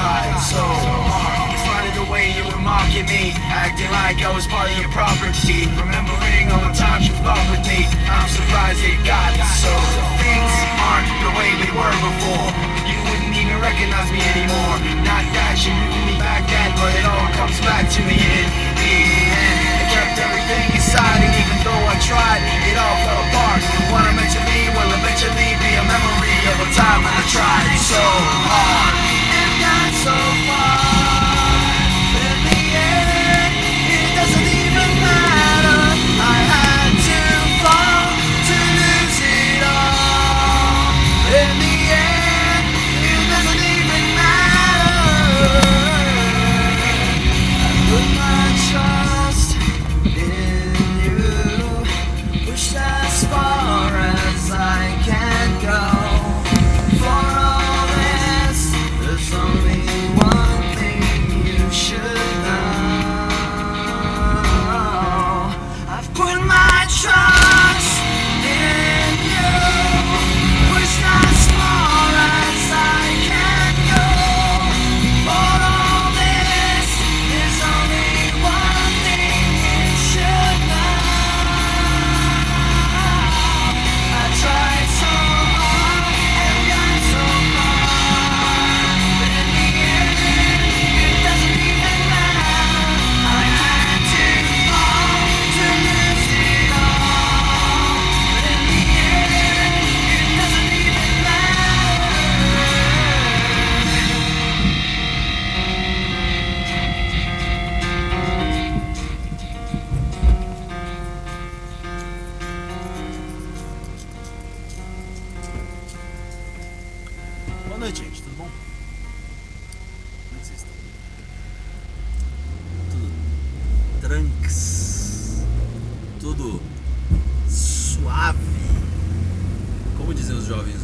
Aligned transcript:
tried 0.00 0.40
so 0.40 0.64
hard. 1.12 1.52
It's 1.52 1.64
funny 1.68 1.92
the 1.92 2.06
way 2.08 2.32
you 2.32 2.44
were 2.48 2.62
mocking 2.64 3.04
me, 3.04 3.36
acting 3.52 3.92
like 3.92 4.16
I 4.24 4.32
was 4.32 4.48
part 4.48 4.72
of 4.72 4.76
your 4.80 4.88
property. 4.88 5.68
Remembering 5.76 6.48
all 6.48 6.64
the 6.64 6.72
times 6.72 7.04
you 7.04 7.14
fought 7.20 7.44
with 7.52 7.64
me, 7.68 7.84
I'm 8.08 8.28
surprised 8.32 8.80
it 8.80 8.96
got 9.04 9.36
so. 9.60 9.72
Things 10.24 10.54
aren't 10.88 11.10
the 11.20 11.32
way 11.36 11.48
they 11.60 11.72
were 11.76 11.96
before. 12.00 12.48
You 12.88 12.96
wouldn't 13.12 13.34
even 13.36 13.60
recognize 13.60 14.08
me 14.08 14.24
anymore. 14.24 14.76
Not 15.04 15.24
that 15.36 15.56
you 15.68 15.72
knew 15.92 16.04
me 16.08 16.16
back 16.16 16.48
then, 16.48 16.70
but 16.80 16.90
it 16.96 17.04
all 17.04 17.28
comes 17.36 17.60
back 17.60 17.84
to 17.84 18.00
me 18.08 18.16
in 18.16 18.48
the 18.80 18.92
end. 19.36 19.60
I 19.68 19.84
kept 19.92 20.16
everything 20.16 20.66
inside, 20.80 21.20
and 21.20 21.34
even 21.44 21.58
though 21.60 21.84
I 21.92 21.96
tried, 22.00 22.40
it 22.40 22.76
all 22.80 22.96
fell 23.04 23.20
apart. 23.28 23.59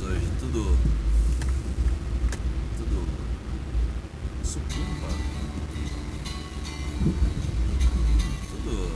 Hoje, 0.03 0.27
tudo. 0.41 0.77
Tudo. 2.79 3.07
supimpa. 4.45 5.09
Tudo. 8.51 8.91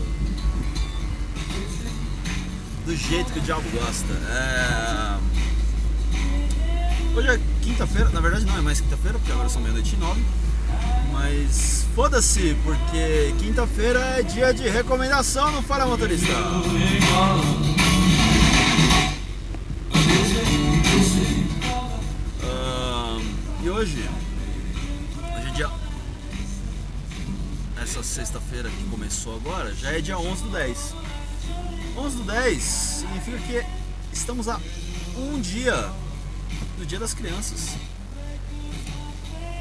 Do 2.87 2.97
jeito 2.97 3.33
que 3.33 3.39
o 3.39 3.43
diabo 3.43 3.69
gosta. 3.71 4.13
É. 4.13 5.19
Hoje 7.17 7.29
é 7.29 7.41
quinta-feira, 7.63 8.09
na 8.11 8.21
verdade 8.21 8.45
não 8.47 8.57
é 8.57 8.61
mais 8.61 8.81
quinta-feira, 8.81 9.19
porque 9.19 9.33
agora 9.33 9.49
são 9.49 9.61
meia-noite 9.61 9.95
e 9.95 9.99
nove. 9.99 10.23
Mas 11.13 11.87
foda-se, 11.95 12.57
porque 12.63 13.35
quinta-feira 13.39 14.01
é 14.19 14.23
dia 14.23 14.55
de 14.55 14.69
recomendação 14.69 15.51
no 15.53 15.63
Fala 15.63 15.87
Motorista. 15.87 16.33
Hoje, 23.81 23.97
hoje 23.97 25.49
é 25.49 25.51
dia. 25.53 25.71
Essa 27.81 28.03
sexta-feira 28.03 28.69
que 28.69 28.85
começou 28.91 29.37
agora, 29.37 29.75
já 29.75 29.93
é 29.93 30.03
dia 30.03 30.19
11 30.19 30.43
do 30.43 30.51
10. 30.51 30.95
11 31.97 32.17
do 32.19 32.25
10 32.25 32.63
significa 32.63 33.39
que 33.39 33.67
estamos 34.13 34.49
a 34.49 34.61
um 35.17 35.41
dia 35.41 35.91
do 36.77 36.85
Dia 36.85 36.99
das 36.99 37.15
Crianças. 37.15 37.75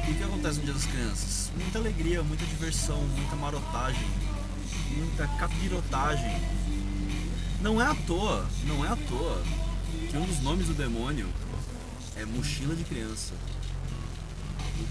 E 0.06 0.10
o 0.10 0.14
que 0.14 0.22
acontece 0.22 0.58
no 0.58 0.64
Dia 0.66 0.74
das 0.74 0.84
Crianças? 0.84 1.50
Muita 1.56 1.78
alegria, 1.78 2.22
muita 2.22 2.44
diversão, 2.44 3.00
muita 3.16 3.36
marotagem, 3.36 4.06
muita 4.98 5.26
capirotagem. 5.38 6.42
Não 7.62 7.80
é 7.80 7.86
à 7.86 7.94
toa, 7.94 8.46
não 8.64 8.84
é 8.84 8.88
à 8.88 8.96
toa 8.96 9.42
que 10.10 10.16
um 10.18 10.26
dos 10.26 10.40
nomes 10.40 10.66
do 10.66 10.74
demônio 10.74 11.26
é 12.16 12.26
mochila 12.26 12.74
de 12.74 12.84
criança. 12.84 13.32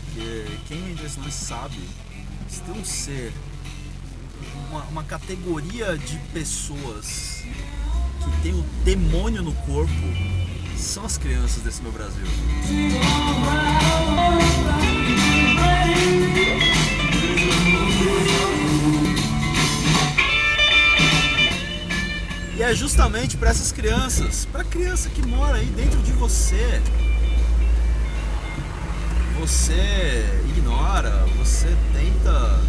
Porque 0.06 0.46
quem 0.68 0.96
esse 1.06 1.20
nome 1.20 1.32
sabe, 1.32 1.80
se 2.48 2.62
tem 2.62 2.80
um 2.80 2.86
ser, 2.86 3.34
uma, 4.70 4.84
uma 4.84 5.04
categoria 5.04 5.98
de 5.98 6.18
pessoas 6.34 7.44
que 8.24 8.42
tem 8.44 8.54
o 8.54 8.64
demônio 8.84 9.42
no 9.42 9.54
corpo, 9.54 9.94
são 10.78 11.06
as 11.06 11.18
crianças 11.18 11.64
desse 11.64 11.82
meu 11.82 11.92
Brasil. 11.92 12.26
E 22.56 22.62
é 22.62 22.76
justamente 22.76 23.38
para 23.38 23.52
essas 23.52 23.72
crianças, 23.72 24.46
para 24.46 24.62
a 24.62 24.66
criança 24.66 25.10
que 25.10 25.26
mora 25.26 25.58
aí 25.58 25.66
dentro 25.68 26.02
de 26.02 26.12
você. 26.12 26.82
Você 29.50 30.30
ignora, 30.48 31.26
você 31.36 31.76
tenta 31.92 32.62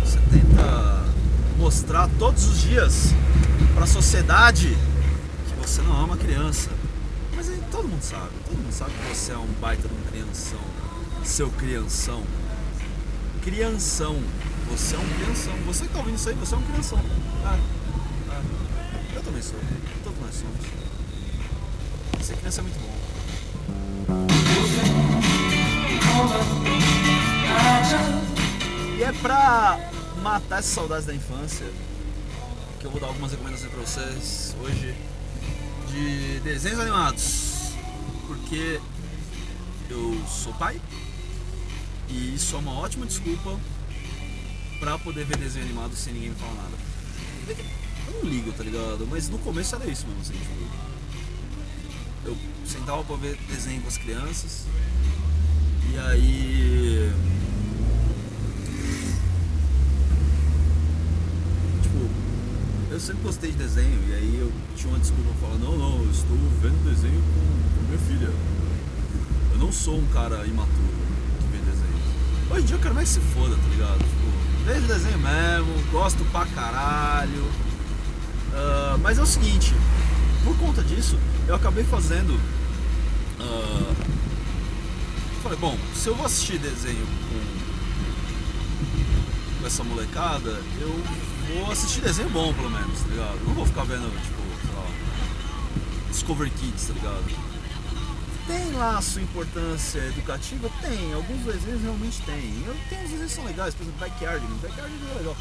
você 0.00 0.20
tenta 0.30 1.04
mostrar 1.56 2.08
todos 2.16 2.46
os 2.46 2.60
dias 2.60 3.08
para 3.74 3.82
a 3.82 3.86
sociedade 3.88 4.68
que 5.48 5.54
você 5.60 5.82
não 5.82 6.04
ama 6.04 6.16
criança. 6.16 6.70
Mas 7.34 7.48
aí 7.48 7.60
todo 7.72 7.88
mundo 7.88 8.00
sabe, 8.02 8.30
todo 8.48 8.56
mundo 8.56 8.72
sabe 8.72 8.92
que 8.92 9.16
você 9.16 9.32
é 9.32 9.36
um 9.36 9.48
baita 9.60 9.88
de 9.88 9.94
um 9.94 10.02
crianção, 10.12 10.60
seu 11.24 11.50
crianção. 11.50 12.22
crianção. 13.42 14.16
Você 14.70 14.94
é 14.94 14.98
um 14.98 15.08
crianção. 15.08 15.54
Você 15.66 15.86
que 15.86 15.92
tá 15.92 15.98
ouvindo 15.98 16.14
isso 16.14 16.28
aí, 16.28 16.36
você 16.36 16.54
é 16.54 16.58
um 16.58 16.62
crianção. 16.62 17.00
Ah, 17.44 17.58
ah. 18.30 18.42
Eu 19.12 19.22
também 19.24 19.42
sou. 19.42 19.58
Todos 20.04 20.20
nós 20.20 20.34
somos. 20.36 22.24
Ser 22.24 22.36
criança 22.36 22.60
é 22.60 22.62
muito 22.62 22.78
bom. 22.78 24.37
E 28.96 29.02
é 29.02 29.12
pra 29.22 29.78
matar 30.22 30.58
essas 30.58 30.72
saudades 30.72 31.06
da 31.06 31.14
infância 31.14 31.66
que 32.80 32.86
eu 32.86 32.90
vou 32.90 33.00
dar 33.00 33.06
algumas 33.06 33.30
recomendações 33.30 33.70
pra 33.70 33.80
vocês 33.80 34.56
hoje 34.60 34.94
de 35.88 36.40
desenhos 36.40 36.80
animados. 36.80 37.72
Porque 38.26 38.80
eu 39.88 40.20
sou 40.26 40.52
pai 40.54 40.80
e 42.08 42.34
isso 42.34 42.56
é 42.56 42.58
uma 42.58 42.72
ótima 42.72 43.06
desculpa 43.06 43.58
pra 44.80 44.98
poder 44.98 45.24
ver 45.24 45.36
desenho 45.36 45.64
animado 45.64 45.94
sem 45.94 46.12
ninguém 46.12 46.30
me 46.30 46.36
falar 46.36 46.54
nada. 46.54 46.76
Eu 48.08 48.14
não 48.14 48.30
ligo, 48.30 48.52
tá 48.52 48.64
ligado? 48.64 49.06
Mas 49.08 49.28
no 49.28 49.38
começo 49.38 49.76
era 49.76 49.86
isso 49.86 50.06
mesmo, 50.06 50.20
assim, 50.22 50.32
tipo, 50.32 50.52
eu 52.24 52.36
sentava 52.66 53.04
pra 53.04 53.16
ver 53.16 53.38
desenho 53.48 53.80
com 53.82 53.88
as 53.88 53.96
crianças 53.96 54.66
e 55.92 55.98
aí. 55.98 57.12
Tipo, 61.82 62.10
eu 62.90 63.00
sempre 63.00 63.22
gostei 63.22 63.50
de 63.52 63.58
desenho 63.58 63.98
e 64.08 64.14
aí 64.14 64.38
eu 64.40 64.52
tinha 64.76 64.92
uma 64.92 64.98
desculpa 64.98 65.30
pra 65.38 65.48
falar, 65.48 65.58
não, 65.58 65.76
não, 65.76 66.02
eu 66.02 66.10
estou 66.10 66.36
vendo 66.60 66.84
desenho 66.84 67.20
com, 67.20 67.80
com 67.80 67.86
minha 67.88 67.98
filha. 67.98 68.32
Eu 69.52 69.58
não 69.58 69.72
sou 69.72 69.98
um 69.98 70.06
cara 70.06 70.46
imaturo 70.46 70.98
que 71.40 71.46
vê 71.56 71.58
desenho. 71.58 71.98
Hoje 72.50 72.62
em 72.62 72.66
dia 72.66 72.76
eu 72.76 72.80
quero 72.80 72.94
mais 72.94 73.08
que 73.08 73.14
se 73.14 73.20
foda, 73.34 73.56
tá 73.56 73.68
ligado? 73.68 73.98
Tipo, 73.98 74.64
vejo 74.66 74.86
desenho 74.86 75.18
mesmo, 75.18 75.90
gosto 75.90 76.24
pra 76.26 76.46
caralho. 76.46 77.44
Ah, 78.54 78.98
mas 79.00 79.18
é 79.18 79.22
o 79.22 79.26
seguinte, 79.26 79.74
por 80.44 80.56
conta 80.58 80.82
disso, 80.82 81.18
eu 81.46 81.54
acabei 81.54 81.84
fazendo. 81.84 82.38
ah, 83.40 83.94
falei, 85.48 85.58
bom, 85.60 85.78
se 85.94 86.08
eu 86.08 86.14
vou 86.14 86.26
assistir 86.26 86.58
desenho 86.58 87.06
com, 89.60 89.66
essa 89.66 89.82
molecada, 89.82 90.50
eu 90.80 91.02
vou 91.54 91.72
assistir 91.72 92.00
desenho 92.00 92.28
bom 92.30 92.52
pelo 92.54 92.70
menos, 92.70 93.00
tá 93.00 93.08
ligado? 93.08 93.38
Não 93.46 93.54
vou 93.54 93.66
ficar 93.66 93.84
vendo, 93.84 94.10
tipo, 94.22 94.40
sei 94.66 94.74
lá, 94.74 94.86
Discovery 96.10 96.50
Kids, 96.50 96.88
tá 96.88 96.94
ligado? 96.94 97.24
Tem 98.46 98.72
lá 98.72 98.98
a 98.98 99.02
sua 99.02 99.22
importância 99.22 99.98
educativa? 99.98 100.70
Tem, 100.80 101.12
alguns 101.12 101.44
desenhos 101.44 101.82
realmente 101.82 102.22
tem. 102.22 102.64
Eu 102.66 102.76
tenho 102.88 103.04
uns 103.04 103.10
desenhos 103.10 103.30
que 103.30 103.36
são 103.36 103.44
legais, 103.44 103.74
por 103.74 103.82
exemplo, 103.82 104.00
Backyard, 104.00 104.46
Backyard 104.62 104.94
é 105.10 105.18
legal. 105.18 105.36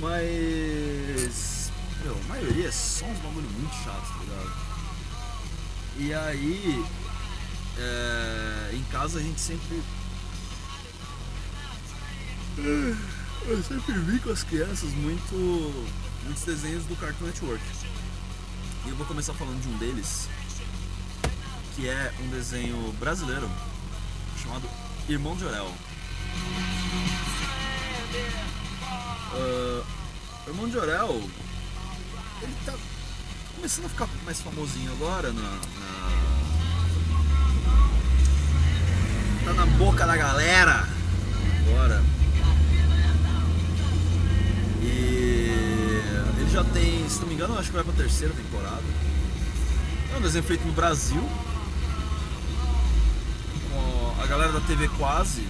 Mas. 0.00 1.70
Meu, 2.04 2.14
a 2.14 2.28
maioria 2.28 2.68
é 2.68 2.72
só 2.72 3.06
uns 3.06 3.18
bagulho 3.18 3.48
muito 3.48 3.74
chato, 3.84 4.06
tá 4.12 4.20
ligado? 4.20 4.52
E 5.98 6.14
aí. 6.14 6.84
É, 7.78 8.70
em 8.74 8.82
casa 8.84 9.18
a 9.18 9.22
gente 9.22 9.40
sempre. 9.40 9.82
Eu 13.46 13.62
sempre 13.62 13.92
vi 14.00 14.18
com 14.20 14.30
as 14.30 14.42
crianças 14.44 14.90
muito. 14.90 15.34
muitos 16.24 16.44
desenhos 16.44 16.84
do 16.84 16.94
Cartoon 16.96 17.26
Network. 17.26 17.62
E 18.84 18.88
eu 18.90 18.96
vou 18.96 19.06
começar 19.06 19.32
falando 19.34 19.60
de 19.62 19.68
um 19.68 19.78
deles, 19.78 20.28
que 21.76 21.88
é 21.88 22.12
um 22.20 22.28
desenho 22.28 22.92
brasileiro 22.98 23.48
chamado 24.42 24.68
Irmão 25.08 25.36
de 25.36 25.44
Orel. 25.44 25.72
Ah, 29.34 29.82
Irmão 30.48 30.68
de 30.68 30.76
Orel, 30.76 31.22
ele 32.42 32.54
tá 32.66 32.74
começando 33.54 33.86
a 33.86 33.88
ficar 33.88 34.08
mais 34.24 34.40
famosinho 34.40 34.90
agora 34.92 35.32
na, 35.32 35.42
na- 35.42 36.11
tá 39.44 39.52
na 39.52 39.66
boca 39.66 40.06
da 40.06 40.16
galera 40.16 40.86
agora. 41.66 42.02
E 44.80 46.00
ele 46.38 46.50
já 46.50 46.64
tem, 46.64 47.08
se 47.08 47.20
não 47.20 47.28
me 47.28 47.34
engano, 47.34 47.58
acho 47.58 47.68
que 47.68 47.74
vai 47.74 47.84
pra 47.84 47.92
terceira 47.94 48.34
temporada. 48.34 48.82
É 50.14 50.16
um 50.18 50.20
desenho 50.20 50.44
feito 50.44 50.64
no 50.66 50.72
Brasil. 50.72 51.22
Com 53.70 54.22
a 54.22 54.26
galera 54.26 54.52
da 54.52 54.60
TV 54.60 54.88
Quase, 54.98 55.46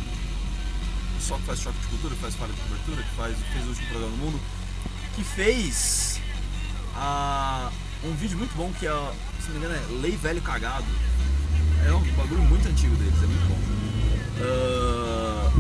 só 1.21 1.37
que 1.37 1.43
faz 1.43 1.61
choque 1.61 1.79
de 1.81 1.87
cultura, 1.89 2.15
que 2.15 2.21
faz 2.21 2.35
falha 2.35 2.53
de 2.53 2.61
cobertura, 2.61 3.03
que 3.03 3.17
faz, 3.17 3.37
fez 3.53 3.65
o 3.65 3.69
último 3.69 3.89
programa 3.89 4.13
do 4.17 4.19
mundo, 4.19 4.41
que 5.17 5.25
fez 5.25 6.21
a- 6.97 7.71
um 8.05 8.13
vídeo 8.15 8.37
muito 8.39 8.55
bom 8.57 8.73
que 8.79 8.87
é, 8.87 8.91
se 9.41 9.51
não 9.51 9.61
me 9.61 9.67
engano, 9.67 9.75
é 9.75 10.01
Lei 10.01 10.17
Velho 10.17 10.41
Cagado. 10.43 10.87
É 11.87 11.93
um 11.93 12.01
bagulho 12.17 12.43
muito 12.43 12.69
antigo 12.69 12.95
deles, 12.97 13.15
é 13.23 13.27
muito 13.27 13.49
bom. 13.49 13.82
Ah, 14.41 15.51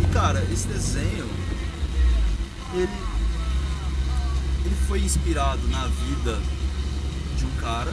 E 0.00 0.12
cara, 0.12 0.42
esse 0.52 0.66
desenho, 0.66 1.28
ele, 2.74 2.88
ele 4.64 4.76
foi 4.86 5.00
inspirado 5.00 5.66
na 5.68 5.86
vida 5.86 6.38
de 7.36 7.44
um 7.44 7.50
cara, 7.60 7.92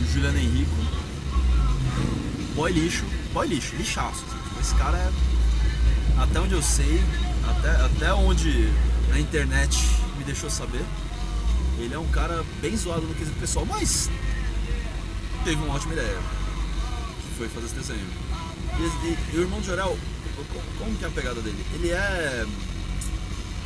o 0.00 0.12
Juliano 0.12 0.38
Henrico, 0.38 0.76
boy 2.54 2.72
lixo, 2.72 3.04
boy 3.32 3.46
lixo, 3.46 3.76
lixaço. 3.76 4.24
Esse 4.60 4.74
cara 4.76 4.96
é, 4.96 5.10
até 6.22 6.40
onde 6.40 6.54
eu 6.54 6.62
sei, 6.62 7.02
até, 7.48 7.70
até 7.84 8.14
onde 8.14 8.68
a 9.12 9.18
internet 9.18 9.78
me 10.16 10.24
deixou 10.24 10.48
saber, 10.50 10.84
ele 11.78 11.94
é 11.94 11.98
um 11.98 12.06
cara 12.08 12.44
bem 12.60 12.76
zoado 12.76 13.02
no 13.02 13.14
quesito 13.14 13.38
pessoal, 13.40 13.66
mas 13.66 14.08
teve 15.44 15.56
uma 15.62 15.74
ótima 15.74 15.94
ideia, 15.94 16.18
foi 17.36 17.48
fazer 17.48 17.66
esse 17.66 17.74
desenho. 17.74 18.06
E, 18.78 19.06
e- 19.06 19.18
e 19.34 19.38
o 19.38 19.40
Irmão 19.42 19.60
de 19.60 19.66
Jorel, 19.66 19.96
co- 20.36 20.60
como 20.78 20.96
que 20.96 21.04
é 21.04 21.08
a 21.08 21.10
pegada 21.10 21.40
dele? 21.40 21.64
Ele 21.74 21.90
é... 21.90 22.44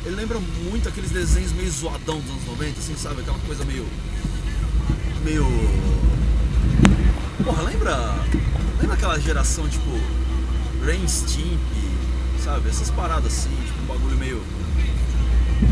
Ele 0.05 0.15
lembra 0.15 0.39
muito 0.39 0.87
aqueles 0.87 1.11
desenhos 1.11 1.51
meio 1.51 1.69
zoadão 1.71 2.19
dos 2.19 2.29
anos 2.31 2.45
90, 2.45 2.79
assim, 2.79 2.95
sabe? 2.95 3.21
Aquela 3.21 3.39
coisa 3.39 3.65
meio... 3.65 3.85
Meio... 5.23 5.45
Porra, 7.43 7.63
lembra... 7.63 7.95
Lembra 8.79 8.95
aquela 8.95 9.19
geração, 9.19 9.67
tipo... 9.67 9.89
Rain 10.85 11.07
Stimp, 11.07 11.59
sabe? 12.43 12.69
Essas 12.69 12.89
paradas 12.91 13.25
assim, 13.33 13.49
tipo 13.65 13.81
um 13.81 13.85
bagulho 13.85 14.17
meio... 14.17 14.43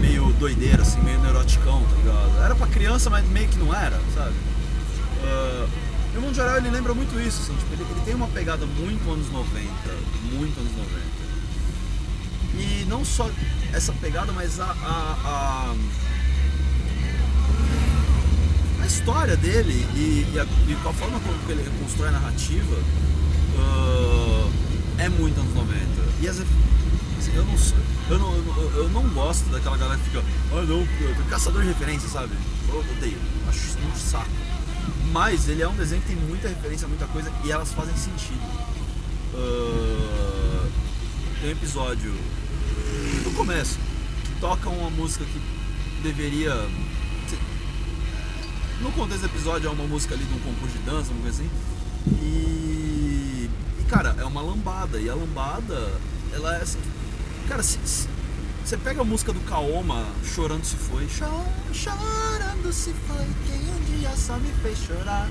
Meio 0.01 0.33
doideira, 0.33 0.81
assim, 0.81 0.99
meio 1.01 1.19
neuroticão, 1.21 1.83
tá 1.83 1.95
ligado? 1.97 2.43
Era 2.43 2.55
pra 2.55 2.67
criança, 2.67 3.09
mas 3.09 3.25
meio 3.29 3.47
que 3.47 3.57
não 3.57 3.73
era, 3.73 3.99
sabe? 4.15 4.33
Ah, 6.15 6.27
o 6.27 6.31
de 6.31 6.37
Jorel, 6.37 6.57
ele 6.57 6.69
lembra 6.69 6.93
muito 6.93 7.19
isso, 7.19 7.41
assim, 7.41 7.55
tipo, 7.55 7.73
ele, 7.73 7.83
ele 7.83 8.01
tem 8.05 8.15
uma 8.15 8.27
pegada 8.27 8.65
muito 8.65 9.09
anos 9.11 9.29
90, 9.31 9.69
muito 10.33 10.59
anos 10.59 10.71
90. 10.71 11.05
E 12.57 12.85
não 12.87 13.03
só 13.03 13.29
essa 13.73 13.91
pegada, 13.93 14.31
mas 14.31 14.59
a, 14.59 14.65
a, 14.65 15.17
a, 15.25 15.75
a 18.81 18.85
história 18.85 19.35
dele 19.35 19.85
e, 19.95 20.25
e, 20.33 20.39
a, 20.39 20.43
e 20.43 20.73
a 20.73 20.93
forma 20.93 21.19
como 21.19 21.51
ele 21.51 21.69
constrói 21.81 22.09
a 22.09 22.11
narrativa 22.11 22.77
ah, 23.57 24.49
é 24.99 25.09
muito 25.09 25.39
anos 25.39 25.53
90. 25.53 25.75
E 26.21 26.27
as, 26.29 26.39
assim, 26.39 26.47
eu, 27.35 27.43
não, 27.43 27.55
eu, 28.09 28.19
não, 28.19 28.33
eu, 28.35 28.43
não- 28.43 28.71
eu 28.77 28.89
não 28.89 29.09
gosto 29.09 29.49
daquela 29.49 29.75
galera 29.77 29.99
que 29.99 30.05
fica, 30.09 30.23
ah 30.53 30.61
não, 30.65 30.87
eu- 31.01 31.25
caçador 31.29 31.61
de 31.61 31.67
referência, 31.67 32.07
sabe? 32.07 32.31
Eu 32.69 32.79
odeio, 32.79 33.17
acho 33.49 33.77
muito 33.79 33.97
saco. 33.99 34.29
Mas 35.15 35.47
ele 35.47 35.61
é 35.61 35.67
um 35.67 35.73
desenho 35.77 36.01
que 36.01 36.09
tem 36.09 36.17
muita 36.17 36.49
referência, 36.49 36.85
muita 36.89 37.07
coisa 37.07 37.31
e 37.45 37.49
elas 37.49 37.71
fazem 37.71 37.95
sentido. 37.95 38.41
Ah, 39.33 40.67
tem 41.39 41.49
um 41.49 41.51
episódio 41.53 42.13
no 43.23 43.31
começo 43.31 43.79
que 44.25 44.41
toca 44.41 44.67
uma 44.67 44.89
música 44.89 45.23
que 45.23 45.41
deveria. 46.03 46.53
No 48.81 48.91
contexto 48.91 49.21
do 49.21 49.27
episódio 49.27 49.67
é 49.69 49.71
uma 49.71 49.85
música 49.87 50.15
ali 50.15 50.25
de 50.25 50.33
um 50.33 50.39
concurso 50.39 50.77
de 50.77 50.83
dança, 50.83 51.11
uma 51.13 51.21
coisa 51.21 51.41
assim. 51.41 51.49
E. 52.21 53.49
E 53.79 53.83
cara, 53.87 54.17
é 54.19 54.25
uma 54.25 54.41
lambada. 54.41 54.99
E 54.99 55.09
a 55.09 55.15
lambada, 55.15 55.93
ela 56.33 56.57
é 56.57 56.61
assim. 56.61 56.79
Cara, 57.47 57.63
se, 57.63 57.79
se- 57.85 58.09
você 58.65 58.77
pega 58.77 59.01
a 59.01 59.03
música 59.05 59.31
do 59.31 59.39
Kaoma, 59.41 60.05
Chorando 60.23 60.65
Se 60.65 60.75
Foi. 60.75 61.07
Cho- 61.07 61.45
Chorando 61.73 62.73
se 62.73 62.91
foi, 63.07 63.25
quem 63.47 63.59
um 63.61 63.99
dia 63.99 64.09
só 64.15 64.37
me 64.37 64.51
fez 64.63 64.79
chorar. 64.79 65.29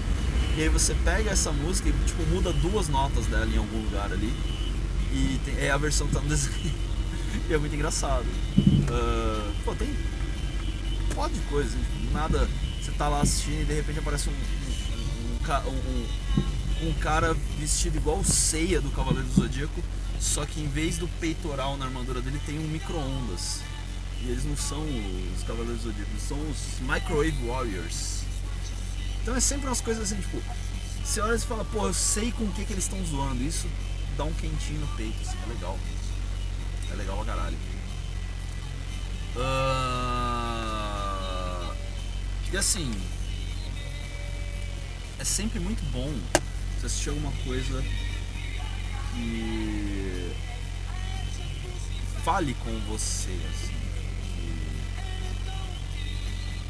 E 0.57 0.62
aí 0.62 0.69
você 0.69 0.95
pega 1.05 1.31
essa 1.31 1.50
música 1.50 1.88
e 1.88 1.93
tipo, 2.07 2.23
muda 2.26 2.53
duas 2.53 2.88
notas 2.88 3.26
dela 3.26 3.47
em 3.47 3.57
algum 3.59 3.83
lugar 3.83 4.12
ali. 4.12 4.33
E 5.12 5.41
tem- 5.45 5.59
é 5.59 5.71
a 5.71 5.76
versão 5.76 6.07
que 6.07 6.14
tá 6.14 6.21
no 6.21 6.29
desenho. 6.29 6.73
e 7.50 7.53
é 7.55 7.59
muito 7.59 7.75
engraçado. 7.75 8.25
Ah, 8.91 9.53
pô, 9.64 9.75
tem 9.75 9.88
monte 11.17 11.33
de 11.35 11.41
coisa, 11.43 11.71
tipo, 11.71 12.12
nada. 12.12 12.49
Você 12.81 12.93
tá 12.93 13.09
lá 13.09 13.21
assistindo 13.23 13.62
e 13.62 13.64
de 13.64 13.75
repente 13.75 13.99
aparece 13.99 14.29
um. 14.29 14.33
um, 14.33 15.37
um 15.69 15.71
um- 15.71 16.88
um- 16.88 16.95
cara 17.00 17.35
vestido 17.59 17.97
igual 17.97 18.19
o 18.19 18.25
Seiya 18.25 18.81
do 18.81 18.91
Cavaleiro 18.91 19.26
do 19.26 19.35
Zodíaco, 19.35 19.83
só 20.25 20.47
que 20.47 20.59
em 20.61 20.66
vez 20.66 20.97
do 20.97 21.07
peitoral 21.21 21.76
na 21.76 21.85
armadura 21.85 22.23
dele 22.23 22.40
tem 22.47 22.59
um 22.59 22.66
micro-ondas. 22.66 23.61
E 24.23 24.28
eles 24.31 24.45
não 24.45 24.57
são 24.57 24.83
os 24.83 25.43
Cavaleiros 25.43 25.83
do 25.83 25.95
são 26.19 26.38
os 26.50 26.81
Microwave 26.81 27.47
Warriors. 27.47 28.23
Então 29.23 29.37
é 29.37 29.40
sempre 29.40 29.66
umas 29.66 29.83
coisas 29.83 30.04
assim, 30.04 30.19
tipo, 30.21 30.43
você 31.04 31.21
olha 31.21 31.37
e 31.37 31.38
fala, 31.38 31.62
pô, 31.66 31.87
eu 31.87 31.95
sei 31.95 32.33
com 32.33 32.45
o 32.45 32.52
que, 32.52 32.64
que 32.64 32.73
eles 32.73 32.85
estão 32.85 33.04
zoando. 33.04 33.45
Isso 33.45 33.69
dá 34.16 34.25
um 34.25 34.33
quentinho 34.33 34.81
no 34.81 34.87
peito, 34.97 35.21
assim, 35.21 35.37
é 35.45 35.47
legal. 35.52 35.78
É 36.90 36.95
legal 36.95 37.16
pra 37.16 37.26
caralho. 37.26 37.59
Ah, 39.37 40.54
E 42.50 42.57
assim, 42.57 42.90
é 45.19 45.25
sempre 45.25 45.61
muito 45.61 45.85
bom 45.90 46.11
você 46.78 46.87
assistir 46.87 47.11
alguma 47.11 47.33
coisa 47.45 47.85
que 49.14 50.33
fale 52.25 52.54
com 52.54 52.78
você, 52.88 53.30
assim, 53.50 53.75
que, 54.35 54.49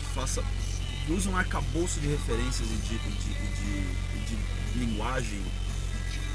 que 0.01 0.15
faça, 0.15 0.43
que 1.07 1.13
use 1.13 1.29
um 1.29 1.37
arcabouço 1.37 2.01
de 2.01 2.09
referências 2.09 2.69
e 2.69 2.75
de, 2.75 2.99
de, 2.99 3.35
de, 4.29 4.37
de 4.73 4.79
linguagem 4.79 5.41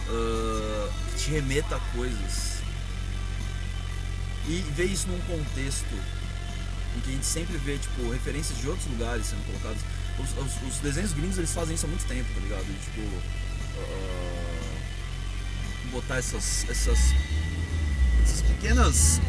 ah, 0.10 0.90
que 1.12 1.24
te 1.24 1.32
remeta 1.32 1.76
a 1.76 1.80
coisas 1.96 2.60
e 4.48 4.62
ver 4.76 4.86
isso 4.86 5.08
num 5.08 5.20
contexto 5.22 5.94
em 6.98 7.02
que 7.02 7.10
a 7.10 7.14
gente 7.14 7.26
sempre 7.26 7.58
vê 7.58 7.78
tipo 7.78 8.10
referências 8.10 8.58
de 8.58 8.68
outros 8.68 8.88
lugares 8.88 9.28
sendo 9.28 9.46
colocadas. 9.46 9.82
Os, 10.18 10.30
os- 10.38 10.62
os 10.68 10.80
desenhos 10.80 11.14
gringos 11.14 11.38
eles 11.38 11.54
fazem 11.54 11.76
isso 11.76 11.86
há 11.86 11.90
muito 11.90 12.06
tempo, 12.08 12.28
tá 12.34 12.40
ligado? 12.40 12.64
E, 12.64 12.74
tipo 12.84 13.02
ah, 13.78 14.49
botar 15.92 16.18
essas 16.18 16.66
essas 16.70 17.14
essas 18.24 18.42
pequenas 18.42 19.22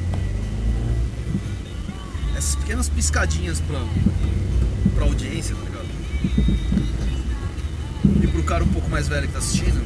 essas 2.37 2.55
pequenas 2.57 2.88
piscadinhas 2.88 3.61
pra 3.61 3.79
pra 4.95 5.05
audiência, 5.05 5.55
tá 5.55 5.62
ligado? 5.62 5.88
E 8.23 8.26
pro 8.26 8.43
cara 8.45 8.64
um 8.64 8.69
pouco 8.69 8.88
mais 8.90 9.09
velho 9.09 9.26
que 9.26 9.33
tá 9.33 9.38
assistindo. 9.38 9.83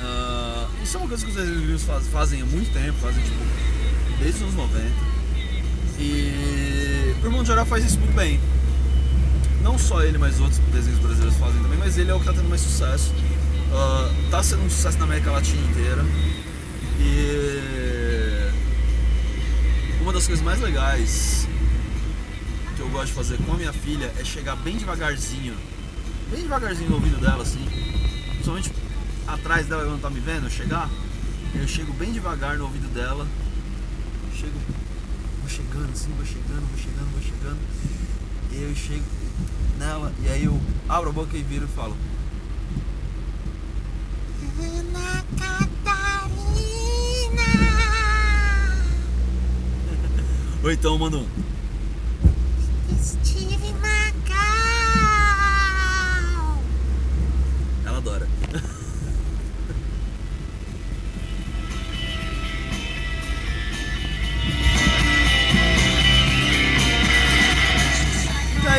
ah, 0.00 0.68
isso 0.82 0.96
é 0.96 1.00
uma 1.00 1.08
coisa 1.08 1.24
que 1.24 1.30
os 1.30 1.36
desenhos 1.36 1.60
gringos 1.62 1.82
faz- 1.84 2.06
fazem 2.08 2.42
há 2.42 2.46
muito 2.46 2.72
tempo, 2.72 2.98
fazem 3.00 3.22
tipo 3.22 3.36
desde 4.18 4.36
os 4.36 4.42
anos 4.42 4.54
90. 4.54 4.84
E 6.00 7.14
o 7.22 7.26
Irmão 7.26 7.42
de 7.42 7.48
Jorá 7.48 7.64
faz 7.64 7.84
isso 7.84 7.98
muito 7.98 8.14
bem. 8.14 8.38
Não 9.62 9.76
só 9.78 10.02
ele, 10.02 10.16
mas 10.18 10.38
outros 10.40 10.58
desenhos 10.72 10.98
brasileiros 11.00 11.36
fazem 11.38 11.60
também, 11.62 11.78
mas 11.78 11.98
ele 11.98 12.10
é 12.10 12.14
o 12.14 12.20
que 12.20 12.26
tá 12.26 12.32
tendo 12.32 12.48
mais 12.48 12.60
sucesso. 12.60 13.12
Ah, 13.72 14.10
tá 14.30 14.42
sendo 14.42 14.62
um 14.64 14.70
sucesso 14.70 14.98
na 14.98 15.04
América 15.04 15.30
Latina 15.30 15.60
inteira. 15.70 16.04
E 17.00 18.50
uma 20.00 20.12
das 20.12 20.26
coisas 20.26 20.44
mais 20.44 20.60
legais 20.60 21.46
que 22.74 22.80
eu 22.80 22.88
gosto 22.88 23.08
de 23.08 23.12
fazer 23.12 23.36
com 23.38 23.52
a 23.52 23.56
minha 23.56 23.72
filha 23.72 24.12
é 24.18 24.24
chegar 24.24 24.56
bem 24.56 24.76
devagarzinho, 24.76 25.54
bem 26.30 26.42
devagarzinho 26.42 26.90
no 26.90 26.96
ouvido 26.96 27.20
dela, 27.20 27.42
assim, 27.42 27.64
principalmente 28.30 28.72
atrás 29.26 29.66
dela 29.66 29.84
quando 29.84 30.00
tá 30.00 30.08
me 30.08 30.20
vendo, 30.20 30.46
eu 30.46 30.50
chegar, 30.50 30.88
eu 31.54 31.68
chego 31.68 31.92
bem 31.92 32.12
devagar 32.12 32.56
no 32.56 32.64
ouvido 32.64 32.88
dela, 32.94 33.26
chego, 34.34 34.58
vou 35.40 35.48
chegando 35.50 35.90
assim, 35.92 36.10
vou 36.16 36.24
chegando, 36.24 36.66
vou 36.68 36.78
chegando, 36.78 37.10
vou 37.12 37.22
chegando, 37.22 37.58
e 38.52 38.62
eu 38.62 38.74
chego 38.74 39.04
nela, 39.78 40.12
e 40.22 40.28
aí 40.28 40.44
eu 40.44 40.60
abro 40.88 41.10
a 41.10 41.12
boca 41.12 41.36
e 41.36 41.42
viro 41.42 41.64
e 41.64 41.76
falo, 41.76 41.96
Ana 44.60 45.24
Catarina. 45.38 45.88
ou 50.62 50.70
então 50.72 50.98
mando 50.98 51.18
um, 51.20 51.26
Steve 53.02 53.72
Magal. 53.74 54.28
ela 57.86 57.98
adora. 57.98 58.28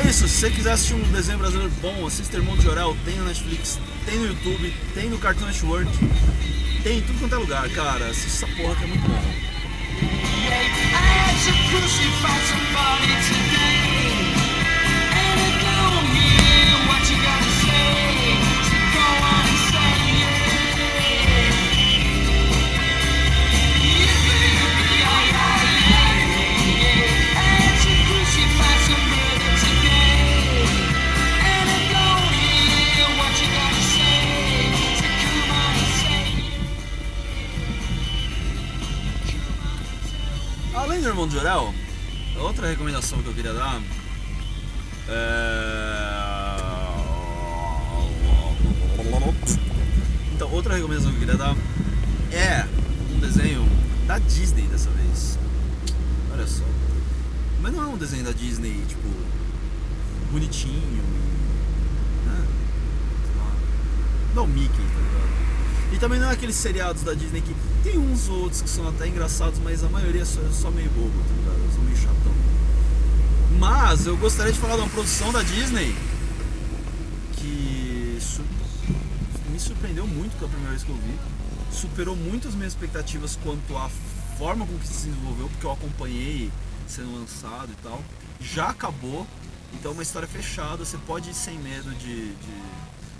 isso, 0.09 0.27
se 0.27 0.39
você 0.39 0.49
quiser 0.49 0.71
assistir 0.71 0.95
um 0.95 1.11
desenho 1.11 1.37
brasileiro 1.37 1.71
bom, 1.81 2.07
assista 2.07 2.35
Irmão 2.35 2.57
de 2.57 2.63
Jorel, 2.63 2.97
tem 3.05 3.15
no 3.15 3.25
Netflix, 3.25 3.79
tem 4.05 4.17
no 4.17 4.25
YouTube, 4.25 4.73
tem 4.95 5.07
no 5.07 5.19
Cartoon 5.19 5.45
Network, 5.45 5.91
tem 6.81 6.97
em 6.97 7.01
tudo 7.01 7.19
quanto 7.19 7.35
é 7.35 7.37
lugar, 7.37 7.69
cara. 7.69 8.07
Assiste 8.07 8.43
essa 8.43 8.47
porra 8.55 8.75
que 8.75 8.85
é 8.85 8.87
muito 8.87 9.07
bom. 9.07 9.21
Além 40.99 41.07
do 41.07 41.13
Irmão 41.13 41.27
de 41.29 41.35
Jorel, 41.35 41.73
outra 42.41 42.67
recomendação 42.67 43.23
que 43.23 43.29
eu 43.29 43.33
queria 43.33 43.53
dar 43.53 43.81
é... 45.07 46.57
Então, 50.33 50.51
outra 50.51 50.75
recomendação 50.75 51.09
que 51.11 51.15
eu 51.15 51.19
queria 51.21 51.37
dar 51.37 51.55
é 52.33 52.67
um 53.15 53.19
desenho 53.21 53.65
da 54.07 54.19
Disney 54.19 54.63
dessa 54.63 54.89
vez. 54.89 55.39
Olha 56.33 56.45
só. 56.45 56.65
Mas 57.61 57.73
não 57.73 57.81
é 57.81 57.87
um 57.87 57.97
desenho 57.97 58.25
da 58.25 58.33
Disney, 58.33 58.83
tipo, 58.85 59.07
bonitinho, 60.33 61.01
né? 62.25 62.45
Não, 64.35 64.45
Mickey, 64.45 64.69
tá 64.69 64.81
ligado? 64.81 65.48
E 65.91 65.97
também 65.97 66.19
não 66.19 66.29
é 66.29 66.33
aqueles 66.33 66.55
seriados 66.55 67.01
da 67.03 67.13
Disney 67.13 67.41
que 67.41 67.55
tem 67.83 67.97
uns 67.97 68.27
outros 68.29 68.61
que 68.61 68.69
são 68.69 68.87
até 68.87 69.07
engraçados, 69.07 69.59
mas 69.63 69.83
a 69.83 69.89
maioria 69.89 70.21
é 70.21 70.25
só, 70.25 70.39
é 70.41 70.51
só 70.51 70.69
meio 70.71 70.89
bobo, 70.91 71.11
tá 71.27 71.33
ligado? 71.35 71.59
Eles 71.63 71.73
são 71.73 71.83
meio 71.83 71.97
chatão. 71.97 72.33
Mas 73.57 74.05
eu 74.05 74.15
gostaria 74.17 74.53
de 74.53 74.59
falar 74.59 74.75
de 74.75 74.81
uma 74.81 74.89
produção 74.89 75.31
da 75.31 75.41
Disney 75.41 75.95
que 77.33 78.19
me 79.51 79.59
surpreendeu 79.59 80.05
muito 80.07 80.37
pela 80.37 80.49
primeira 80.49 80.71
vez 80.71 80.83
que 80.83 80.89
eu 80.89 80.95
vi. 80.95 81.15
Superou 81.71 82.15
muito 82.15 82.47
as 82.47 82.55
minhas 82.55 82.73
expectativas 82.73 83.37
quanto 83.43 83.75
à 83.77 83.89
forma 84.37 84.65
com 84.65 84.77
que 84.77 84.87
se 84.87 84.93
desenvolveu, 85.07 85.49
porque 85.49 85.65
eu 85.65 85.71
acompanhei 85.71 86.51
sendo 86.87 87.13
lançado 87.19 87.69
e 87.71 87.83
tal. 87.83 88.01
Já 88.39 88.69
acabou, 88.69 89.27
então 89.73 89.91
é 89.91 89.93
uma 89.93 90.03
história 90.03 90.27
fechada, 90.27 90.85
você 90.85 90.97
pode 91.05 91.29
ir 91.29 91.33
sem 91.33 91.57
medo 91.59 91.93
de- 91.95 92.33
de 92.33 92.53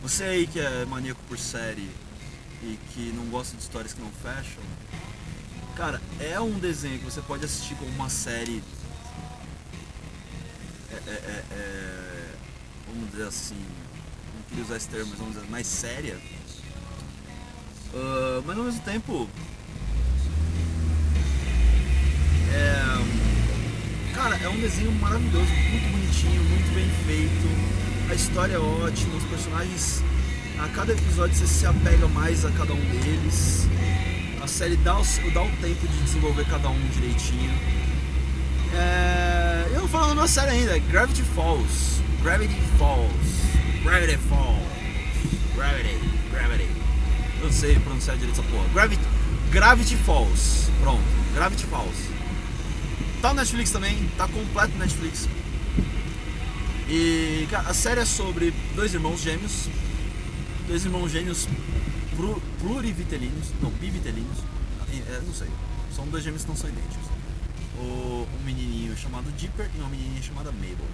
você 0.01 0.23
aí 0.23 0.47
que 0.47 0.59
é 0.59 0.85
maníaco 0.85 1.19
por 1.27 1.37
série 1.37 1.89
e 2.61 2.77
que 2.93 3.11
não 3.15 3.25
gosta 3.25 3.55
de 3.55 3.61
histórias 3.63 3.93
que 3.93 4.01
não 4.01 4.11
fecham, 4.11 4.61
cara, 5.75 6.01
é 6.19 6.39
um 6.39 6.59
desenho 6.59 6.99
que 6.99 7.05
você 7.05 7.21
pode 7.21 7.45
assistir 7.45 7.75
como 7.75 7.89
uma 7.91 8.09
série. 8.09 8.61
É, 10.91 10.95
é- 10.95 11.11
é- 11.11 11.45
é- 11.53 12.35
vamos 12.87 13.11
dizer 13.11 13.27
assim, 13.27 13.55
não 13.55 14.43
queria 14.49 14.63
usar 14.63 14.77
esse 14.77 14.89
termo, 14.89 15.07
mas 15.11 15.19
vamos 15.19 15.35
dizer, 15.35 15.49
mais 15.49 15.67
séria. 15.67 16.17
Ah, 17.93 18.41
mas 18.45 18.57
ao 18.57 18.63
mesmo 18.63 18.81
tempo. 18.81 19.29
É, 22.51 24.13
cara, 24.15 24.35
é 24.37 24.49
um 24.49 24.59
desenho 24.59 24.91
maravilhoso, 24.93 25.51
muito 25.51 25.91
bonitinho, 25.91 26.43
muito 26.43 26.73
bem 26.73 26.89
feito. 27.05 28.11
A 28.11 28.15
história 28.15 28.55
é 28.55 28.59
ótima, 28.59 29.15
os 29.15 29.23
personagens. 29.25 30.03
A 30.59 30.67
cada 30.67 30.91
episódio 30.91 31.33
você 31.33 31.47
se 31.47 31.65
apega 31.65 32.05
mais 32.09 32.43
a 32.43 32.51
cada 32.51 32.73
um 32.73 32.79
deles. 32.79 33.65
A 34.43 34.47
série 34.47 34.75
dá 34.75 34.99
o, 34.99 35.03
dá 35.33 35.41
o 35.41 35.49
tempo 35.61 35.87
de 35.87 36.03
desenvolver 36.03 36.45
cada 36.49 36.67
um 36.69 36.87
direitinho. 36.89 37.49
É, 38.73 39.69
eu 39.73 39.79
não 39.79 39.87
falo 39.87 40.13
da 40.13 40.27
série 40.27 40.51
ainda, 40.51 40.77
Gravity 40.77 41.23
Falls. 41.33 42.01
Gravity 42.21 42.59
Falls. 42.77 43.09
Gravity 43.83 44.17
Falls. 44.27 44.67
Gravity. 45.55 45.97
Gravity. 46.29 46.67
Eu 47.39 47.45
não 47.45 47.53
sei 47.53 47.79
pronunciar 47.79 48.17
direito 48.17 48.41
essa 48.41 48.49
porra. 48.51 48.67
Gravity, 48.73 49.03
Gravity 49.51 49.95
Falls. 49.95 50.69
Pronto. 50.81 51.03
Gravity 51.35 51.65
Falls. 51.67 51.97
Tá 53.21 53.29
no 53.29 53.35
Netflix 53.35 53.71
também, 53.71 54.09
tá 54.17 54.27
completo 54.27 54.73
no 54.73 54.79
Netflix. 54.79 55.29
E 56.89 57.47
a 57.53 57.73
série 57.73 58.01
é 58.01 58.05
sobre 58.05 58.53
dois 58.75 58.93
irmãos 58.93 59.21
gêmeos 59.21 59.69
dois 60.69 60.85
irmãos 60.85 61.09
gêmeos 61.11 61.47
plu- 62.15 62.41
plurivitelinos, 62.59 63.47
não, 63.61 63.71
bivitelinos, 63.71 64.37
é, 64.93 65.21
não 65.25 65.33
sei, 65.33 65.47
são 65.95 66.05
dois 66.07 66.23
gêmeos 66.23 66.43
que 66.43 66.49
não 66.49 66.55
são 66.55 66.69
idênticos. 66.69 67.07
O, 67.79 68.27
um 68.39 68.43
menininho 68.45 68.95
chamado 68.97 69.31
Dipper 69.37 69.69
e 69.75 69.79
uma 69.79 69.89
menininha 69.89 70.21
chamada 70.21 70.51
Mabel. 70.51 70.85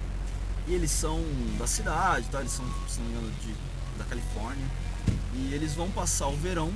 E 0.68 0.72
eles 0.74 0.90
são 0.90 1.20
da 1.58 1.66
cidade, 1.66 2.26
tá? 2.30 2.40
eles 2.40 2.52
são, 2.52 2.64
se 2.88 2.98
não 3.00 3.06
me 3.06 3.12
engano, 3.12 3.32
de, 3.44 3.52
da 3.98 4.04
Califórnia. 4.04 4.64
E 5.34 5.52
eles 5.52 5.74
vão 5.74 5.90
passar 5.90 6.26
o 6.28 6.36
verão 6.36 6.72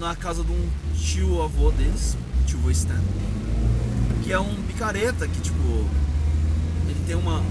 na 0.00 0.14
casa 0.16 0.42
de 0.42 0.50
um 0.50 0.68
tio 0.94 1.42
avô 1.42 1.70
deles, 1.70 2.16
tio 2.46 2.58
avô 2.58 2.70
Stan, 2.70 3.00
que 4.24 4.32
é 4.32 4.38
um 4.38 4.54
picareta 4.62 5.26
que, 5.28 5.40
tipo, 5.40 5.86
ele 6.88 7.04
tem 7.06 7.16
uma. 7.16 7.42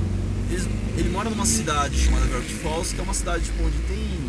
Ele, 0.49 0.63
ele 0.97 1.09
mora 1.09 1.29
numa 1.29 1.45
cidade 1.45 1.97
chamada 1.97 2.25
Gravity 2.27 2.53
Falls, 2.55 2.93
que 2.93 2.99
é 2.99 3.03
uma 3.03 3.13
cidade 3.13 3.45
tipo, 3.45 3.63
onde 3.63 3.77
tem 3.87 4.25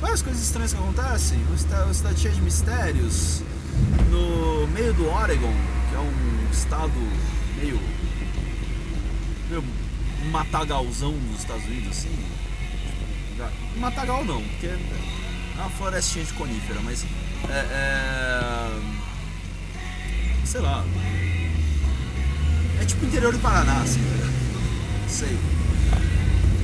várias 0.00 0.22
coisas 0.22 0.42
estranhas 0.42 0.72
que 0.72 0.78
acontecem, 0.78 1.38
uma 1.44 1.94
cidade, 1.94 2.20
cheia 2.20 2.34
de 2.34 2.40
mistérios, 2.40 3.42
no 4.10 4.66
meio 4.68 4.92
do 4.94 5.08
Oregon, 5.08 5.52
que 5.88 5.94
é 5.94 5.98
um 5.98 6.50
estado 6.50 6.92
meio. 7.56 7.80
meio 9.48 9.64
matagalzão 10.30 11.12
dos 11.12 11.40
Estados 11.40 11.64
Unidos, 11.64 11.90
assim. 11.90 12.10
Matagal 13.76 14.24
não, 14.24 14.42
porque 14.42 14.66
é 14.66 14.78
uma 15.56 15.70
florestinha 15.70 16.24
de 16.24 16.32
conífera, 16.32 16.80
mas 16.82 17.04
é, 17.48 17.58
é, 17.70 18.70
sei 20.44 20.60
lá. 20.60 20.84
É 22.80 22.84
tipo 22.84 23.04
interior 23.04 23.32
do 23.32 23.38
Paraná, 23.38 23.80
assim, 23.80 24.00
tá? 24.00 25.08
Sei. 25.08 25.38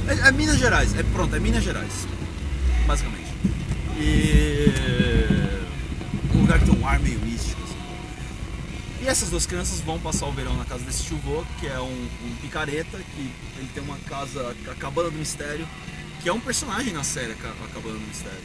É, 0.09 0.29
é 0.29 0.33
Minas 0.33 0.59
Gerais, 0.59 0.95
é 0.99 1.03
pronto, 1.03 1.35
é 1.35 1.41
Minas 1.41 1.63
Gerais. 1.63 2.07
Basicamente. 2.87 3.14
E. 3.97 4.73
Um 6.35 6.41
lugar 6.41 6.59
que 6.59 6.67
tem 6.67 6.75
um 6.79 6.87
ar 6.87 6.99
meio 7.01 7.19
místico, 7.21 7.63
assim. 7.63 7.77
E 9.03 9.07
essas 9.07 9.31
duas 9.31 9.47
crianças 9.47 9.81
vão 9.81 9.99
passar 9.99 10.27
o 10.27 10.33
verão 10.33 10.57
na 10.57 10.65
casa 10.65 10.85
desse 10.85 11.05
tio 11.05 11.19
que 11.61 11.67
é 11.67 11.79
um, 11.81 12.09
um 12.27 12.37
picareta, 12.41 12.99
que 12.99 13.31
ele 13.59 13.69
tem 13.73 13.83
uma 13.83 13.99
casa, 14.09 14.55
a 14.71 14.75
Cabana 14.75 15.11
do 15.11 15.19
Mistério, 15.19 15.67
que 16.23 16.29
é 16.29 16.33
um 16.33 16.41
personagem 16.41 16.93
na 16.93 17.05
série, 17.05 17.33
a 17.33 17.37
Ca- 17.37 17.55
a 17.65 17.69
Cabana 17.75 17.99
do 17.99 18.07
Mistério. 18.07 18.43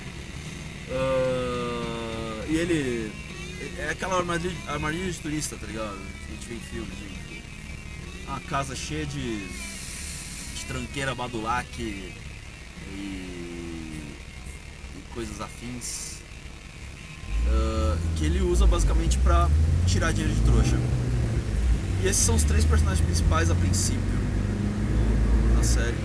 Ah, 0.92 2.46
e 2.50 2.56
ele. 2.56 3.12
É 3.78 3.90
aquela 3.92 4.18
armadilha, 4.18 4.56
armadilha 4.68 5.12
de 5.12 5.20
turista, 5.20 5.56
tá 5.58 5.68
ligado? 5.68 5.98
Que 5.98 6.32
a 6.32 6.36
gente 6.36 6.48
vê 6.48 6.56
em 6.56 6.60
filme 6.60 6.92
de. 6.96 7.10
Uma 8.28 8.40
casa 8.42 8.76
cheia 8.76 9.06
de. 9.06 9.40
de 9.48 10.66
tranqueira 10.68 11.16
badulac 11.16 11.68
e 11.82 12.14
coisas 15.20 15.42
afins. 15.42 16.20
Ah, 17.48 17.98
que 18.16 18.24
ele 18.26 18.42
usa 18.42 18.66
basicamente 18.66 19.18
pra 19.18 19.50
tirar 19.86 20.14
dinheiro 20.14 20.34
de 20.34 20.42
trouxa. 20.42 20.78
E 22.02 22.08
esses 22.08 22.24
são 22.24 22.36
os 22.36 22.44
três 22.44 22.64
personagens 22.64 23.06
principais 23.06 23.52
a 23.52 23.56
princípio 23.56 24.00
na 25.58 25.62
série. 25.64 25.98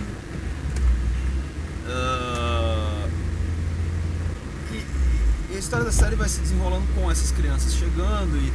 Ah, 1.87 3.07
e, 4.73 4.83
e 5.53 5.55
a 5.55 5.59
história 5.59 5.85
da 5.85 5.93
série 5.93 6.15
vai 6.17 6.27
se 6.27 6.41
desenrolando 6.41 6.85
com 6.93 7.09
essas 7.09 7.31
crianças 7.31 7.73
chegando 7.73 8.35
e, 8.35 8.51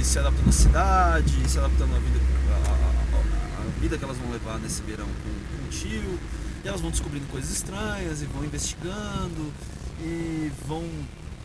e 0.00 0.04
se 0.04 0.16
adaptando 0.16 0.48
à 0.48 0.52
cidade, 0.52 1.50
se 1.50 1.58
adaptando 1.58 1.96
à 1.96 1.98
vida, 1.98 2.20
à, 2.52 2.70
à- 2.70 3.62
à 3.66 3.80
vida 3.80 3.98
que 3.98 4.04
elas 4.04 4.16
vão 4.16 4.30
levar 4.30 4.60
nesse 4.60 4.80
verão 4.82 5.06
com, 5.06 5.56
com 5.56 5.64
o 5.64 5.68
tio. 5.70 6.18
E 6.64 6.68
elas 6.68 6.80
vão 6.80 6.90
descobrindo 6.90 7.26
coisas 7.26 7.50
estranhas 7.50 8.22
e 8.22 8.26
vão 8.26 8.44
investigando 8.44 9.52
e 10.00 10.52
vão, 10.66 10.88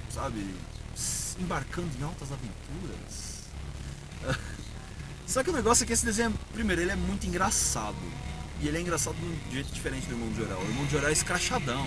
sabe, 0.09 0.45
embarcando 1.39 1.89
em 1.99 2.03
altas 2.03 2.29
aventuras. 2.31 3.43
Só 5.25 5.43
que 5.43 5.49
o 5.49 5.53
negócio 5.53 5.83
é 5.83 5.87
que 5.87 5.93
esse 5.93 6.05
desenho, 6.05 6.33
primeiro, 6.53 6.81
ele 6.81 6.91
é 6.91 6.95
muito 6.95 7.25
engraçado. 7.27 7.95
E 8.59 8.67
ele 8.67 8.77
é 8.77 8.81
engraçado 8.81 9.15
de 9.15 9.25
um 9.25 9.51
jeito 9.51 9.71
diferente 9.71 10.07
do 10.07 10.13
Irmão 10.13 10.29
de 10.29 10.37
Jorel. 10.37 10.57
O 10.59 10.65
Irmão 10.65 10.85
de 10.85 10.91
Jorel 10.91 11.09
é 11.09 11.13
escrachadão. 11.13 11.85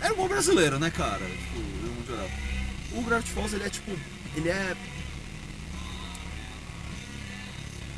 é 0.00 0.08
Tipo, 0.08 0.24
é 0.24 0.28
brasileiro, 0.28 0.78
né, 0.78 0.90
cara? 0.90 1.24
Tipo, 1.24 1.58
o 1.58 1.86
Irmão 1.86 2.02
de 2.02 2.08
Jorel. 2.08 2.30
O 2.92 3.02
Gravity 3.02 3.30
Falls, 3.32 3.54
ele 3.54 3.64
é 3.64 3.70
tipo. 3.70 3.90
Ele 4.36 4.48
é. 4.48 4.76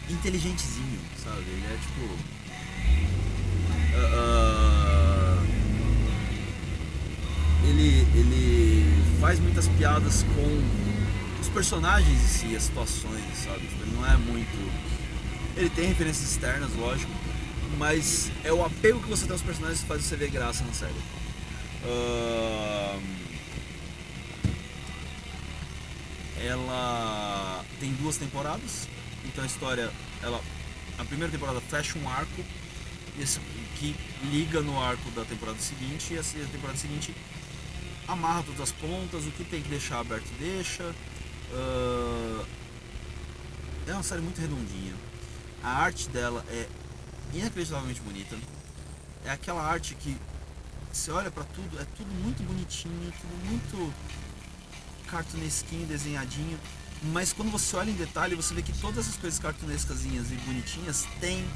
inteligentezinho, 0.08 1.00
sabe? 1.22 1.40
Ele 1.40 1.66
é 1.66 1.78
tipo. 1.78 3.29
Ah, 3.96 5.42
ele, 7.64 8.06
ele 8.14 9.20
faz 9.20 9.38
muitas 9.38 9.68
piadas 9.68 10.24
com 10.34 11.40
os 11.40 11.48
personagens 11.48 12.08
em 12.08 12.28
si, 12.28 12.56
as 12.56 12.64
situações, 12.64 13.22
sabe? 13.44 13.66
Tipo, 13.66 13.82
ele 13.82 13.92
não 13.96 14.06
é 14.06 14.16
muito. 14.16 14.90
Ele 15.56 15.70
tem 15.70 15.88
referências 15.88 16.30
externas, 16.30 16.74
lógico, 16.76 17.12
mas 17.78 18.30
é 18.44 18.52
o 18.52 18.64
apego 18.64 19.00
que 19.00 19.08
você 19.08 19.24
tem 19.24 19.32
aos 19.32 19.42
personagens 19.42 19.80
que 19.80 19.86
faz 19.86 20.02
você 20.02 20.16
ver 20.16 20.30
graça 20.30 20.64
na 20.64 20.72
série. 20.72 20.94
Ahn, 21.84 23.00
ela 26.42 27.64
tem 27.78 27.92
duas 27.94 28.16
temporadas, 28.16 28.88
então 29.24 29.44
a 29.44 29.46
história, 29.46 29.90
ela, 30.22 30.40
a 30.98 31.04
primeira 31.04 31.30
temporada 31.30 31.60
fecha 31.60 31.98
um 31.98 32.08
arco 32.08 32.44
esse, 33.18 33.40
que 33.80 33.96
liga 34.24 34.60
no 34.60 34.78
arco 34.78 35.10
da 35.12 35.24
temporada 35.24 35.58
seguinte 35.58 36.12
e 36.12 36.18
a 36.18 36.22
temporada 36.52 36.76
seguinte 36.76 37.14
amarra 38.06 38.42
todas 38.42 38.60
as 38.60 38.72
pontas, 38.72 39.24
o 39.24 39.30
que 39.30 39.42
tem 39.42 39.62
que 39.62 39.70
deixar 39.70 40.00
aberto 40.00 40.28
deixa. 40.38 40.94
Ah, 41.54 42.44
é 43.86 43.94
uma 43.94 44.02
série 44.02 44.20
muito 44.20 44.38
redondinha. 44.38 44.94
A 45.62 45.70
arte 45.70 46.10
dela 46.10 46.44
é 46.50 46.68
inacreditavelmente 47.32 48.00
bonita. 48.02 48.36
É 49.24 49.30
aquela 49.30 49.62
arte 49.62 49.94
que 49.94 50.14
você 50.92 51.10
olha 51.10 51.30
pra 51.30 51.44
tudo, 51.44 51.80
é 51.80 51.84
tudo 51.96 52.12
muito 52.22 52.42
bonitinho, 52.42 53.12
tudo 53.18 53.46
muito 53.48 53.94
cartunesquinho, 55.06 55.86
desenhadinho. 55.86 56.58
Mas 57.14 57.32
quando 57.32 57.50
você 57.50 57.76
olha 57.76 57.90
em 57.90 57.94
detalhe, 57.94 58.34
você 58.34 58.52
vê 58.52 58.60
que 58.60 58.78
todas 58.78 59.06
essas 59.06 59.16
coisas 59.16 59.38
cartunescazinhas 59.38 60.30
e 60.30 60.34
bonitinhas 60.34 61.06
têm 61.18 61.46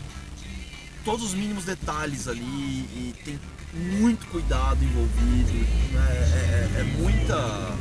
todos 1.04 1.24
os 1.24 1.34
mínimos 1.34 1.64
detalhes 1.64 2.26
ali 2.28 2.40
e 2.42 3.14
tem 3.24 3.38
muito 3.74 4.26
cuidado 4.26 4.82
envolvido. 4.82 5.66
É, 5.94 5.98
é- 5.98 6.70
é- 6.76 6.80
é 6.80 6.84
muita. 6.98 7.74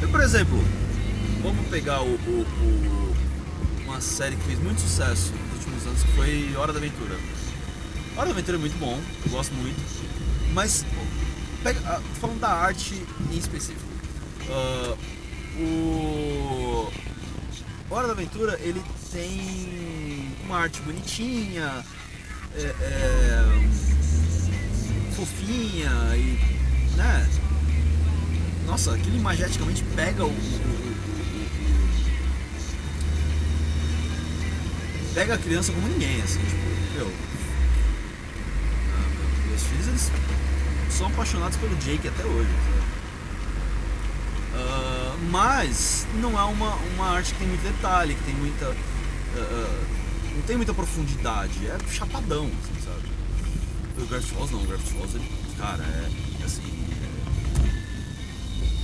Eu, 0.00 0.08
por 0.08 0.20
exemplo, 0.20 0.58
vamos 1.42 1.66
pegar 1.68 2.02
o, 2.02 2.06
o- 2.14 2.46
o- 2.62 3.14
uma 3.86 4.00
série 4.00 4.36
que 4.36 4.42
fez 4.44 4.58
muito 4.60 4.80
sucesso 4.80 5.32
nos 5.32 5.58
últimos 5.58 5.86
anos, 5.86 6.02
que 6.02 6.12
foi 6.12 6.54
Hora 6.56 6.72
da 6.72 6.78
Aventura. 6.78 7.16
Hora 8.16 8.26
da 8.26 8.32
Aventura 8.32 8.56
é 8.56 8.60
muito 8.60 8.78
bom, 8.78 9.00
eu 9.24 9.30
gosto 9.32 9.52
muito, 9.54 9.80
mas 10.52 10.84
pega, 11.62 11.80
ah, 11.86 12.00
falando 12.20 12.40
da 12.40 12.48
arte 12.50 13.02
em 13.32 13.36
específico. 13.36 13.80
Ah, 14.50 14.96
o 15.58 16.90
Hora 17.90 18.06
da 18.06 18.12
Aventura 18.12 18.58
ele 18.62 18.80
tem 19.14 20.28
uma 20.44 20.58
arte 20.58 20.80
bonitinha, 20.82 21.84
é, 22.56 22.62
é, 22.62 23.44
fofinha 25.16 25.90
e 26.16 26.38
né? 26.96 27.28
Nossa, 28.66 28.94
aquilo 28.94 29.16
imageticamente 29.16 29.84
pega 29.94 30.24
o, 30.24 30.34
pega 35.14 35.34
a 35.34 35.38
criança 35.38 35.72
como 35.72 35.86
ninguém, 35.88 36.20
assim, 36.22 36.40
tipo, 36.40 36.56
meu. 36.96 37.06
ah, 37.06 39.08
meu- 39.10 39.48
meus 39.50 39.62
filhos 39.62 39.86
eles 39.86 40.10
são 40.90 41.06
apaixonados 41.06 41.56
pelo 41.58 41.76
Jake 41.76 42.08
até 42.08 42.24
hoje. 42.24 42.50
Ah, 44.56 45.14
mas 45.30 46.06
não 46.14 46.38
é 46.38 46.44
uma, 46.44 46.74
uma 46.94 47.10
arte 47.10 47.32
que 47.32 47.38
tem 47.38 47.48
muito 47.48 47.62
detalhe, 47.62 48.14
que 48.14 48.22
tem 48.24 48.34
muita. 48.34 48.74
Ah, 49.40 49.84
não 50.34 50.42
tem 50.42 50.56
muita 50.56 50.74
profundidade, 50.74 51.66
é 51.66 51.78
chapadão, 51.90 52.46
assim, 52.46 52.84
sabe? 52.84 53.08
O 54.02 54.06
Gravity 54.06 54.32
Falls 54.32 54.52
não, 54.52 54.62
o 54.62 54.66
Gravity 54.66 54.92
Falls, 54.92 55.14
ele, 55.16 55.30
cara, 55.58 55.82
é, 55.82 56.10
é 56.42 56.44
assim. 56.44 56.62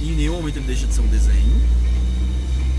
é- 0.01 0.05
em 0.05 0.13
nenhum 0.13 0.35
momento 0.35 0.57
ele 0.57 0.67
deixa 0.67 0.87
de 0.87 0.95
ser 0.95 1.01
um 1.01 1.09
desenho, 1.09 1.61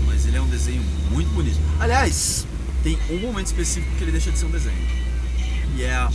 mas 0.06 0.26
ele 0.26 0.36
é 0.36 0.40
um 0.40 0.48
desenho 0.48 0.82
muito 1.10 1.28
bonito. 1.30 1.58
Aliás, 1.78 2.46
tem 2.82 2.98
um 3.10 3.18
momento 3.18 3.46
específico 3.46 3.94
que 3.96 4.04
ele 4.04 4.12
deixa 4.12 4.30
de 4.30 4.38
ser 4.38 4.46
um 4.46 4.50
desenho. 4.50 4.88
E 5.76 5.82
é 5.82 6.08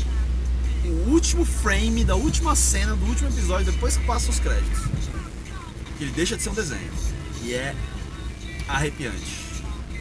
o 0.85 1.09
último 1.09 1.45
frame 1.45 2.03
da 2.03 2.15
última 2.15 2.55
cena 2.55 2.95
do 2.95 3.05
último 3.05 3.29
episódio, 3.29 3.71
depois 3.71 3.97
que 3.97 4.05
passa 4.05 4.29
os 4.29 4.39
créditos. 4.39 4.79
Que 5.97 6.03
ele 6.03 6.11
deixa 6.11 6.35
de 6.35 6.43
ser 6.43 6.49
um 6.49 6.53
desenho. 6.53 6.91
E 7.43 7.53
é 7.53 7.75
arrepiante. 8.67 9.25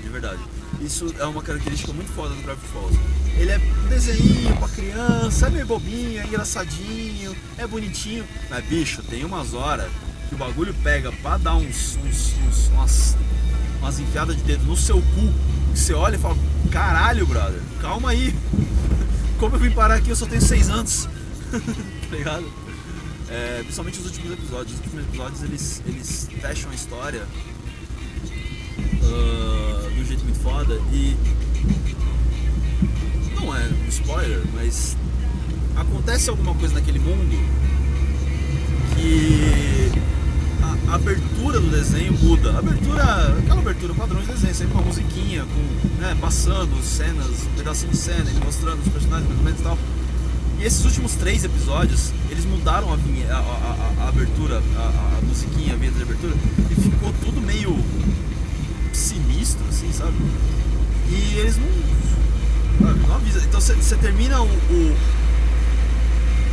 De 0.02 0.08
verdade. 0.08 0.40
Isso 0.80 1.12
é 1.18 1.24
uma 1.24 1.42
característica 1.42 1.92
muito 1.92 2.10
foda 2.12 2.34
do 2.34 2.42
Gravity 2.42 2.66
Falls. 2.68 2.98
Ele 3.38 3.50
é 3.50 3.58
um 3.58 3.88
desenho 3.88 4.56
pra 4.56 4.68
criança, 4.68 5.46
é 5.46 5.50
meio 5.50 5.66
bobinho, 5.66 6.20
é 6.20 6.24
engraçadinho, 6.26 7.34
é 7.58 7.66
bonitinho. 7.66 8.24
Mas 8.50 8.64
bicho, 8.66 9.02
tem 9.02 9.24
umas 9.24 9.54
horas 9.54 9.90
que 10.28 10.34
o 10.34 10.38
bagulho 10.38 10.74
pega 10.82 11.10
pra 11.12 11.36
dar 11.36 11.54
uns, 11.56 11.96
uns, 12.04 12.34
uns- 12.46 12.68
umas, 12.68 13.16
umas 13.80 13.98
enfiadas 13.98 14.36
de 14.36 14.42
dedo 14.42 14.64
no 14.64 14.76
seu 14.76 15.00
cu. 15.00 15.32
Que 15.72 15.78
você 15.78 15.92
olha 15.94 16.16
e 16.16 16.18
fala, 16.18 16.36
caralho, 16.70 17.26
brother, 17.26 17.60
calma 17.80 18.10
aí. 18.10 18.34
Como 19.38 19.56
eu 19.56 19.60
vim 19.60 19.70
parar 19.70 19.96
aqui, 19.96 20.10
eu 20.10 20.16
só 20.16 20.26
tenho 20.26 20.40
seis 20.42 20.68
anos. 20.70 21.08
tá 22.10 22.16
ligado? 22.16 22.50
É, 23.28 23.58
principalmente 23.60 23.98
os 23.98 24.06
últimos 24.06 24.32
episódios. 24.32 24.72
Os 24.72 24.78
últimos 24.84 25.04
episódios 25.06 25.42
eles, 25.42 25.82
eles 25.86 26.28
fecham 26.40 26.70
a 26.70 26.74
história 26.74 27.22
de 28.22 29.65
um 30.06 30.08
jeito 30.08 30.24
muito 30.24 30.38
foda 30.40 30.80
e 30.92 31.16
não 33.34 33.54
é 33.54 33.64
um 33.68 33.88
spoiler, 33.88 34.42
mas 34.54 34.96
acontece 35.76 36.30
alguma 36.30 36.54
coisa 36.54 36.74
naquele 36.74 36.98
mundo 37.00 37.36
que 38.94 39.90
a, 40.62 40.92
a 40.92 40.94
abertura 40.94 41.60
do 41.60 41.70
desenho 41.70 42.12
muda. 42.14 42.52
A 42.52 42.58
abertura, 42.58 43.02
aquela 43.38 43.60
abertura 43.60 43.94
padrão 43.94 44.20
de 44.20 44.26
desenho, 44.28 44.54
sempre 44.54 44.72
com 44.74 44.78
uma 44.78 44.86
musiquinha, 44.86 45.44
com, 45.44 45.88
né, 46.00 46.16
passando 46.20 46.80
cenas, 46.84 47.26
um 47.52 47.56
pedacinho 47.56 47.90
de 47.90 47.96
cena, 47.98 48.24
mostrando 48.44 48.80
os 48.82 48.88
personagens, 48.88 49.26
mais 49.28 49.38
ou 49.38 49.44
menos 49.44 49.60
e 49.60 49.62
tal. 49.64 49.78
E 50.60 50.64
esses 50.64 50.84
últimos 50.84 51.14
três 51.16 51.44
episódios, 51.44 52.12
eles 52.30 52.44
mudaram 52.46 52.88
a, 52.90 52.94
a, 52.94 53.36
a- 53.36 53.40
a- 54.00 54.04
a 54.04 54.08
abertura, 54.08 54.62
a, 54.76 54.80
a- 54.80 55.18
a 55.18 55.20
musiquinha, 55.26 55.74
a 55.74 55.76
vinheta 55.76 55.96
de 55.98 56.02
abertura, 56.04 56.32
e 56.70 56.74
ficou 56.80 57.12
tudo 57.24 57.40
meio 57.42 57.76
sinistro, 59.20 59.64
assim, 59.68 59.92
sabe? 59.92 60.12
E 61.08 61.38
eles 61.38 61.56
não. 61.56 62.92
não 63.08 63.14
avisam. 63.16 63.42
Então 63.42 63.60
você 63.60 63.96
termina 63.96 64.40
o, 64.40 64.46
o- 64.46 64.96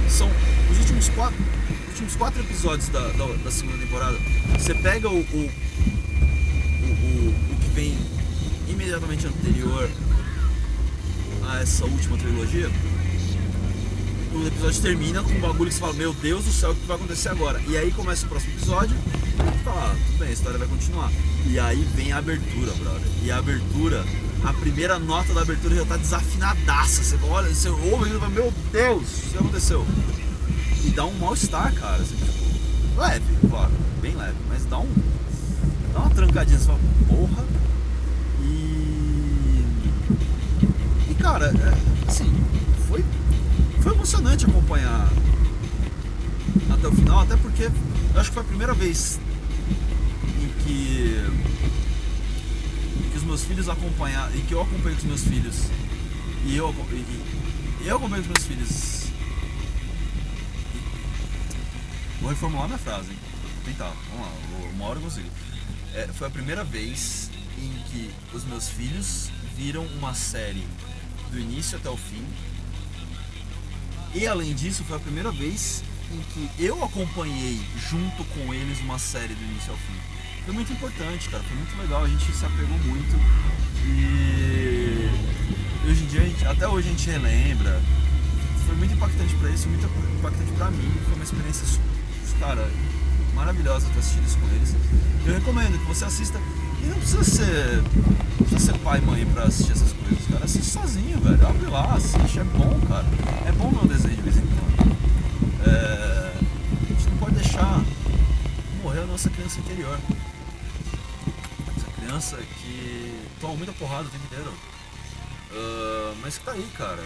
São 0.10 0.30
os 0.72 0.78
últimos 0.80 1.10
quatro. 1.10 1.38
os 1.84 1.90
últimos 1.90 2.16
quatro 2.16 2.42
episódios 2.42 2.90
da, 2.90 3.00
da, 3.10 3.26
da 3.44 3.52
segunda 3.52 3.78
temporada. 3.78 4.18
Você 4.58 4.74
pega 4.76 5.10
o, 5.10 5.20
o, 5.20 5.50
o, 6.84 7.30
o 7.52 7.56
que 7.62 7.70
vem 7.74 7.98
imediatamente 8.70 9.26
anterior 9.28 9.90
a 11.50 11.60
essa 11.62 11.86
última 11.86 12.18
trilogia. 12.18 12.70
O 14.34 14.48
episódio 14.48 14.82
termina 14.82 15.22
com 15.22 15.30
um 15.30 15.40
bagulho 15.40 15.70
que 15.70 15.76
você 15.76 15.80
fala, 15.80 15.94
meu 15.94 16.12
Deus 16.12 16.46
do 16.46 16.52
céu, 16.52 16.72
o 16.72 16.76
que 16.76 16.88
vai 16.88 16.96
acontecer 16.96 17.30
agora? 17.30 17.62
E 17.68 17.78
aí 17.78 17.92
começa 17.92 18.26
o 18.26 18.30
próximo 18.30 18.54
episódio 18.54 18.98
e 18.98 19.64
fala, 19.64 19.92
ah, 19.92 19.96
tudo 20.08 20.18
bem, 20.18 20.30
a 20.30 20.32
história 20.32 20.58
vai 20.58 20.68
continuar. 20.68 21.12
E 21.46 21.60
aí 21.60 21.88
vem 21.96 22.12
a 22.12 22.18
abertura, 22.18 22.72
brother. 22.74 23.08
E 23.22 23.32
a 23.32 23.38
abertura, 23.38 24.04
a 24.44 24.54
primeira 24.54 24.98
nota 24.98 25.34
da 25.36 25.42
abertura 25.42 25.76
já 25.76 25.86
tá 25.86 25.98
desafinadaça. 25.98 27.04
Você 27.04 27.20
olha, 27.30 27.54
você 27.54 27.70
ouve 27.70 28.10
e 28.10 28.14
fala, 28.14 28.30
meu 28.30 28.52
Deus, 28.72 29.04
o 29.04 29.30
que 29.30 29.38
aconteceu? 29.38 29.86
E 30.84 30.90
dá 30.90 31.06
um 31.06 31.14
mal-estar, 31.20 31.72
cara. 31.76 32.02
Assim, 32.02 32.16
tipo, 32.16 33.00
leve, 33.00 33.38
claro, 33.48 33.72
bem 34.02 34.16
leve, 34.16 34.38
mas 34.50 34.66
dá 34.66 34.80
um. 34.80 34.90
Dá 35.94 36.00
uma 36.00 36.10
trancadinha, 36.10 36.58
você 36.58 36.66
fala, 36.66 36.80
porra. 37.08 37.46
E. 38.42 39.64
E 41.12 41.16
cara, 41.20 41.46
é, 41.46 42.10
assim, 42.10 42.34
foi 42.88 43.06
foi 43.84 43.92
emocionante 43.92 44.46
acompanhar 44.46 45.10
até 46.74 46.88
o 46.88 46.92
final, 46.94 47.20
até 47.20 47.36
porque 47.36 47.70
acho 48.16 48.30
que 48.30 48.34
foi 48.34 48.44
a 48.44 48.46
primeira 48.46 48.74
vez 48.74 49.20
em 50.42 50.48
que, 50.64 51.18
que 53.12 53.18
os 53.18 53.24
meus 53.24 53.44
filhos 53.44 53.68
acompanharam, 53.68 54.34
e 54.38 54.42
que 54.44 54.54
eu 54.54 54.62
acompanhei 54.62 54.98
com 54.98 55.02
os 55.02 55.04
meus 55.04 55.24
filhos, 55.26 55.56
e 56.46 56.56
eu, 56.56 56.74
e, 56.94 57.86
eu 57.86 57.98
acompanhei 57.98 58.24
com 58.24 58.32
os 58.32 58.40
meus 58.40 58.46
filhos. 58.46 59.04
Vou 62.22 62.30
reformular 62.30 62.68
minha 62.68 62.80
frase, 62.80 63.12
hein? 63.12 63.18
Tentar, 63.66 63.92
vamos 64.10 64.26
lá, 64.26 64.34
uma 64.76 64.86
hora 64.86 65.00
eu 65.00 65.04
consigo. 65.04 65.28
É, 65.94 66.08
foi 66.08 66.28
a 66.28 66.30
primeira 66.30 66.64
vez 66.64 67.30
em 67.58 67.70
que 67.92 68.10
os 68.34 68.46
meus 68.46 68.70
filhos 68.70 69.30
viram 69.58 69.86
uma 69.98 70.14
série 70.14 70.66
do 71.30 71.38
início 71.38 71.78
até 71.78 71.90
o 71.90 71.98
fim, 71.98 72.26
e 74.14 74.28
além 74.28 74.54
disso, 74.54 74.84
foi 74.84 74.98
a 74.98 75.00
primeira 75.00 75.32
vez 75.32 75.84
em 76.12 76.22
que 76.34 76.64
eu 76.64 76.84
acompanhei 76.84 77.60
junto 77.90 78.24
com 78.26 78.54
eles 78.54 78.80
uma 78.82 79.00
série 79.00 79.34
do 79.34 79.44
início 79.44 79.72
ao 79.72 79.78
fim. 79.78 79.96
Foi 80.46 80.54
muito 80.54 80.72
importante, 80.74 81.30
cara. 81.30 81.44
Foi 81.44 81.56
muito 81.58 81.76
legal. 81.82 82.04
A 82.04 82.08
gente 82.08 82.32
se 82.32 82.46
apegou 82.46 82.78
muito. 82.80 83.16
E 83.86 85.10
hoje 85.90 86.04
em 86.04 86.08
dia, 86.08 86.22
gente- 86.22 86.46
até 86.46 86.68
hoje 86.68 86.88
a 86.88 86.92
gente 86.92 87.10
relembra. 87.10 87.82
Foi 88.66 88.76
muito 88.76 88.94
impactante 88.94 89.34
pra 89.36 89.50
eles, 89.50 89.66
muito 89.66 89.86
impactante 90.20 90.52
pra 90.54 90.70
mim. 90.72 90.92
Foi 91.06 91.16
uma 91.16 91.24
experiência, 91.24 91.80
cara, 92.40 92.70
maravilhosa 93.36 93.88
ter 93.90 94.00
assistido 94.00 94.26
isso 94.28 94.38
com 94.38 94.48
eles. 94.56 94.76
Eu 95.26 95.34
recomendo 95.34 95.80
que 95.80 95.86
você 95.86 96.06
assista. 96.06 96.40
E 96.84 96.88
não 96.88 96.98
precisa 96.98 97.24
ser, 97.24 97.82
não 98.40 98.46
precisa 98.46 98.74
ser 98.74 98.78
pai 98.80 99.00
e 99.00 99.02
mãe 99.02 99.26
pra 99.28 99.44
assistir 99.44 99.72
essas 99.72 99.94
coisas, 99.94 100.28
cara. 100.28 100.44
Assiste 100.44 100.70
sozinho, 100.70 101.20
velho. 101.20 101.48
Abre 101.48 101.70
lá, 101.70 101.96
assiste. 101.96 102.40
É 102.40 102.44
bom, 102.44 102.80
cara. 102.88 103.06
É 103.48 103.52
bom 103.54 103.70
ver 103.70 103.86
um 103.86 103.88
desenho 103.88 104.16
de 104.16 104.22
vez 104.22 104.38
em 104.38 104.42
quando. 104.42 104.98
É, 105.66 106.34
a 106.34 106.86
gente 106.88 107.10
não 107.10 107.18
pode 107.18 107.36
deixar 107.36 107.82
morrer 108.84 109.00
a 109.00 109.06
nossa 109.06 109.30
criança 109.30 109.60
interior. 109.60 109.98
Essa 111.78 111.88
criança 112.02 112.38
que 112.38 113.28
toma 113.40 113.56
muita 113.56 113.72
porrada 113.74 114.04
o 114.04 114.10
tempo 114.10 114.26
inteiro. 114.26 114.54
Ah, 115.54 116.14
mas 116.22 116.38
que 116.38 116.44
tá 116.44 116.52
aí, 116.52 116.68
cara. 116.78 117.04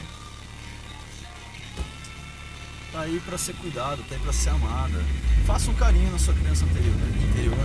Tá 2.91 3.01
aí 3.01 3.21
pra 3.25 3.37
ser 3.37 3.53
cuidado, 3.55 4.03
tá 4.07 4.15
aí 4.15 4.21
pra 4.21 4.33
ser 4.33 4.49
amada. 4.49 5.03
Faça 5.45 5.69
um 5.69 5.73
carinho 5.75 6.11
na 6.11 6.17
sua 6.17 6.33
criança 6.33 6.65
anterior, 6.65 6.95
interior. 7.29 7.57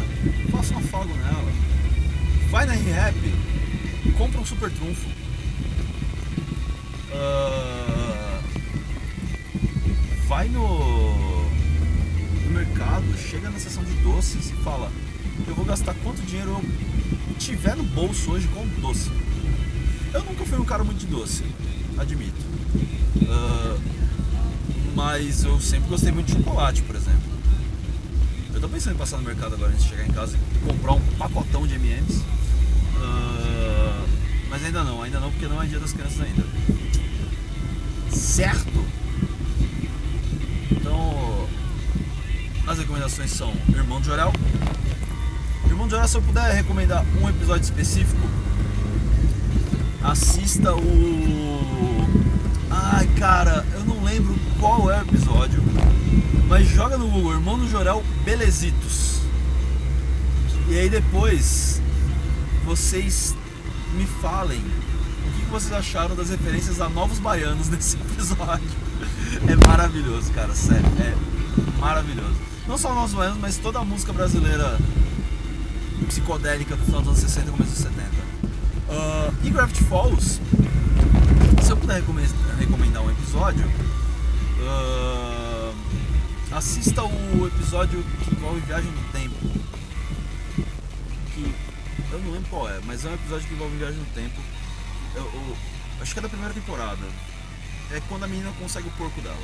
Faça 0.50 0.74
um 0.74 0.78
afago 0.78 1.14
nela. 1.14 1.52
Vai 2.52 2.66
na 2.66 2.74
ReHap, 2.74 3.16
compra 4.18 4.38
um 4.38 4.44
super 4.44 4.70
trunfo. 4.70 5.08
Ah, 7.10 8.42
vai 10.28 10.50
no, 10.50 11.48
no 12.44 12.50
mercado, 12.50 13.06
chega 13.16 13.48
na 13.48 13.58
seção 13.58 13.82
de 13.82 13.94
doces 14.02 14.50
e 14.50 14.62
fala: 14.62 14.92
Eu 15.48 15.54
vou 15.54 15.64
gastar 15.64 15.94
quanto 16.04 16.20
dinheiro 16.26 16.50
eu 16.50 17.36
tiver 17.38 17.74
no 17.74 17.84
bolso 17.84 18.32
hoje 18.32 18.46
com 18.48 18.68
doce. 18.82 19.10
Eu 20.12 20.22
nunca 20.22 20.44
fui 20.44 20.58
um 20.58 20.64
cara 20.66 20.84
muito 20.84 20.98
de 20.98 21.06
doce, 21.06 21.42
admito. 21.96 22.36
Ah, 23.30 23.78
mas 24.94 25.42
eu 25.42 25.58
sempre 25.58 25.88
gostei 25.88 26.12
muito 26.12 26.26
de 26.26 26.34
chocolate, 26.34 26.82
por 26.82 26.96
exemplo. 26.96 27.32
Eu 28.52 28.60
tô 28.60 28.68
pensando 28.68 28.96
em 28.96 28.98
passar 28.98 29.16
no 29.16 29.22
mercado 29.22 29.54
agora 29.54 29.72
antes 29.72 29.84
de 29.84 29.88
chegar 29.88 30.06
em 30.06 30.12
casa 30.12 30.36
e 30.36 30.66
comprar 30.66 30.92
um 30.92 31.00
pacotão 31.16 31.66
de 31.66 31.76
M&M's. 31.76 32.41
Ah, 33.02 34.04
mas 34.48 34.64
ainda 34.64 34.84
não, 34.84 35.02
ainda 35.02 35.18
não, 35.18 35.30
porque 35.30 35.46
não 35.46 35.62
é 35.62 35.66
dia 35.66 35.80
das 35.80 35.92
crianças 35.92 36.20
ainda. 36.20 36.44
Certo? 38.10 38.84
Então, 40.70 41.48
as 42.66 42.78
recomendações 42.78 43.30
são 43.30 43.52
Irmão 43.68 44.00
de 44.00 44.06
Jorel. 44.06 44.32
Irmão 45.66 45.86
de 45.86 45.92
Jorel, 45.92 46.08
se 46.08 46.16
eu 46.16 46.22
puder 46.22 46.54
recomendar 46.54 47.04
um 47.20 47.28
episódio 47.28 47.64
específico, 47.64 48.20
assista 50.02 50.74
o. 50.74 52.06
Ai, 52.70 53.06
cara, 53.18 53.66
eu 53.74 53.84
não 53.84 54.02
lembro 54.02 54.34
qual 54.58 54.90
é 54.90 54.98
o 54.98 55.02
episódio, 55.02 55.62
mas 56.48 56.68
joga 56.68 56.96
no 56.96 57.08
Google 57.08 57.32
Irmão 57.32 57.58
do 57.58 57.68
Jorel 57.68 58.02
Belezitos. 58.24 59.20
E 60.68 60.78
aí 60.78 60.88
depois 60.88 61.82
vocês 62.76 63.34
me 63.94 64.06
falem 64.06 64.58
o 64.58 65.30
que 65.38 65.44
vocês 65.50 65.72
acharam 65.74 66.16
das 66.16 66.30
referências 66.30 66.80
a 66.80 66.88
novos 66.88 67.18
baianos 67.18 67.68
nesse 67.68 67.96
episódio. 68.00 68.64
É 69.46 69.54
maravilhoso, 69.66 70.32
cara, 70.32 70.54
sério, 70.54 70.86
é 70.98 71.14
maravilhoso. 71.78 72.34
Não 72.66 72.78
só 72.78 72.94
novos 72.94 73.12
baianos, 73.12 73.38
mas 73.38 73.58
toda 73.58 73.78
a 73.78 73.84
música 73.84 74.10
brasileira 74.14 74.78
psicodélica 76.08 76.74
do 76.74 76.82
final 76.86 77.00
dos 77.02 77.08
anos 77.10 77.20
60 77.20 77.48
e 77.48 77.50
começo 77.52 77.70
dos 77.72 77.80
70. 77.80 78.00
Ah, 78.90 79.30
e 79.44 79.50
Gravity 79.50 79.84
Falls, 79.84 80.40
se 81.62 81.70
eu 81.70 81.76
puder 81.76 81.96
recome- 81.96 82.22
recomendar 82.58 83.02
um 83.02 83.10
episódio, 83.10 83.64
ah, 84.62 85.72
assista 86.52 87.02
o 87.04 87.46
episódio 87.46 88.02
que 88.24 88.34
envolve 88.34 88.60
viagem 88.60 88.90
no 88.90 89.02
tempo. 89.12 89.51
Eu 92.12 92.18
não 92.20 92.32
lembro 92.32 92.48
qual 92.50 92.68
é, 92.68 92.78
mas 92.84 93.04
é 93.04 93.08
um 93.08 93.14
episódio 93.14 93.48
que 93.48 93.54
envolve 93.54 93.76
viagem 93.76 93.98
no 93.98 94.04
tempo. 94.06 94.40
Eu, 95.14 95.22
eu- 95.22 95.56
acho 96.00 96.12
que 96.12 96.18
é 96.18 96.22
da 96.22 96.28
primeira 96.28 96.52
temporada. 96.54 97.00
É 97.90 98.00
quando 98.08 98.24
a 98.24 98.28
menina 98.28 98.52
consegue 98.58 98.88
o 98.88 98.90
porco 98.92 99.20
dela. 99.20 99.36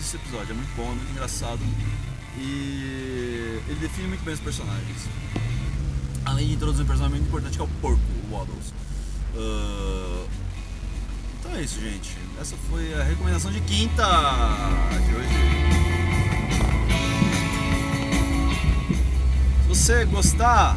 Esse 0.00 0.16
episódio 0.16 0.50
é 0.50 0.54
muito 0.54 0.74
bom, 0.76 0.90
é 0.90 0.94
muito 0.94 1.10
engraçado. 1.12 1.60
E 2.36 3.60
ele 3.68 3.78
define 3.80 4.08
muito 4.08 4.24
bem 4.24 4.34
os 4.34 4.40
personagens. 4.40 5.08
Além 6.24 6.48
de 6.48 6.54
introduzir 6.54 6.84
um 6.84 6.86
personagem 6.88 7.16
muito 7.18 7.28
importante 7.28 7.56
que 7.56 7.60
é 7.62 7.64
o 7.64 7.68
porco, 7.80 8.00
o 8.28 8.34
Waddles. 8.36 8.74
Ah, 9.36 10.26
então 11.38 11.52
é 11.56 11.62
isso, 11.62 11.80
gente. 11.80 12.16
Essa 12.40 12.56
foi 12.68 12.92
a 13.00 13.04
recomendação 13.04 13.52
de 13.52 13.60
quinta 13.60 14.04
de 15.06 15.14
hoje. 15.14 15.28
Se 19.62 19.68
você 19.68 20.04
gostar, 20.06 20.76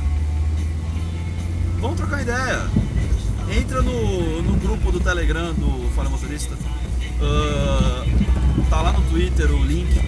vamos 1.79 1.97
trocar 1.97 2.21
ideia. 2.21 2.69
Entra 3.49 3.81
no, 3.81 4.41
no 4.41 4.57
grupo 4.57 4.91
do 4.91 4.99
Telegram 4.99 5.53
do 5.53 5.89
Fala 5.95 6.09
Motorista. 6.09 6.55
Ah, 7.21 8.05
tá 8.69 8.81
lá 8.81 8.93
no 8.93 9.01
Twitter 9.09 9.51
o 9.51 9.63
link. 9.63 9.99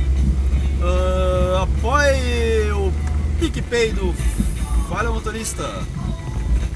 Ah, 0.82 1.64
apoie 1.64 2.72
o 2.74 2.92
PicPay 3.40 3.92
do 3.92 4.14
Falha 4.90 5.10
Motorista. 5.10 5.64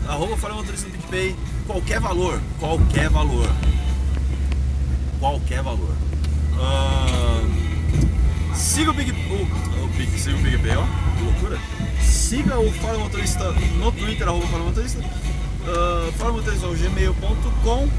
Arroba 0.08 0.38
Falha 0.38 0.56
Motorista 0.56 0.88
no 0.88 0.94
PicPay. 0.94 1.36
Qualquer 1.66 2.00
valor. 2.00 2.40
Qualquer 2.60 3.10
valor. 3.10 3.50
Qualquer 5.20 5.64
valor. 5.64 5.96
Ah, 6.60 7.42
siga 8.54 8.92
o 8.92 8.94
Big 8.94 9.12
o, 9.12 9.16
o 9.16 10.18
siga 10.20 10.38
o 10.38 10.42
PicPay, 10.42 10.78
ó. 10.78 10.86
Que 11.18 11.24
loucura. 11.24 11.60
Siga 12.32 12.58
o 12.58 12.72
Fala 12.72 12.98
Motorista 12.98 13.52
no 13.78 13.91
Twitter, 13.91 14.26
arroba 14.26 14.48
Fala 14.48 14.63
Motorista. 14.63 15.00
Uh, 15.02 16.76
gmail.com 16.78 17.89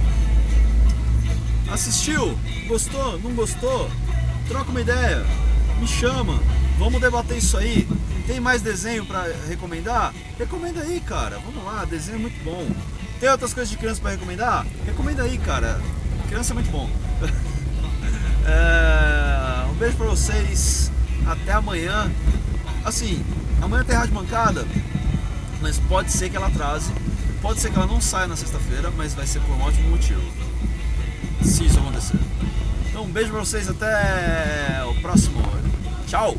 Assistiu? 1.70 2.38
Gostou? 2.66 3.18
Não 3.18 3.34
gostou? 3.34 3.90
Troca 4.48 4.70
uma 4.70 4.80
ideia, 4.80 5.22
me 5.78 5.86
chama, 5.86 6.40
vamos 6.78 6.98
debater 6.98 7.36
isso 7.36 7.58
aí. 7.58 7.86
Tem 8.26 8.40
mais 8.40 8.62
desenho 8.62 9.04
pra 9.04 9.26
recomendar? 9.46 10.14
Recomenda 10.38 10.80
aí, 10.80 10.98
cara. 11.00 11.38
Vamos 11.38 11.62
lá, 11.62 11.84
desenho 11.84 12.16
é 12.16 12.20
muito 12.20 12.42
bom. 12.42 12.66
Tem 13.20 13.28
outras 13.28 13.52
coisas 13.52 13.70
de 13.70 13.76
criança 13.76 14.00
pra 14.00 14.12
recomendar? 14.12 14.66
Recomenda 14.86 15.24
aí, 15.24 15.36
cara. 15.36 15.78
Criança 16.28 16.54
é 16.54 16.54
muito 16.54 16.70
bom. 16.70 16.88
É, 18.44 19.66
um 19.70 19.74
beijo 19.74 19.96
pra 19.96 20.06
vocês. 20.06 20.90
Até 21.24 21.52
amanhã. 21.52 22.10
Assim, 22.84 23.24
amanhã 23.62 23.84
tem 23.84 23.96
rádio 23.96 24.14
mancada, 24.14 24.66
mas 25.60 25.78
pode 25.78 26.12
ser 26.12 26.28
que 26.28 26.36
ela 26.36 26.48
atrase. 26.48 26.90
Pode 27.40 27.60
ser 27.60 27.70
que 27.70 27.76
ela 27.76 27.86
não 27.86 28.00
saia 28.00 28.26
na 28.26 28.36
sexta-feira, 28.36 28.92
mas 28.96 29.14
vai 29.14 29.26
ser 29.26 29.40
por 29.40 29.54
um 29.56 29.62
ótimo 29.62 29.90
motivo. 29.90 30.22
Se 31.42 31.64
isso 31.64 31.78
acontecer. 31.78 32.18
Então, 32.88 33.04
um 33.04 33.10
beijo 33.10 33.30
pra 33.30 33.40
vocês. 33.40 33.68
Até 33.68 34.84
o 34.88 34.94
próximo. 35.00 35.42
Tchau. 36.06 36.36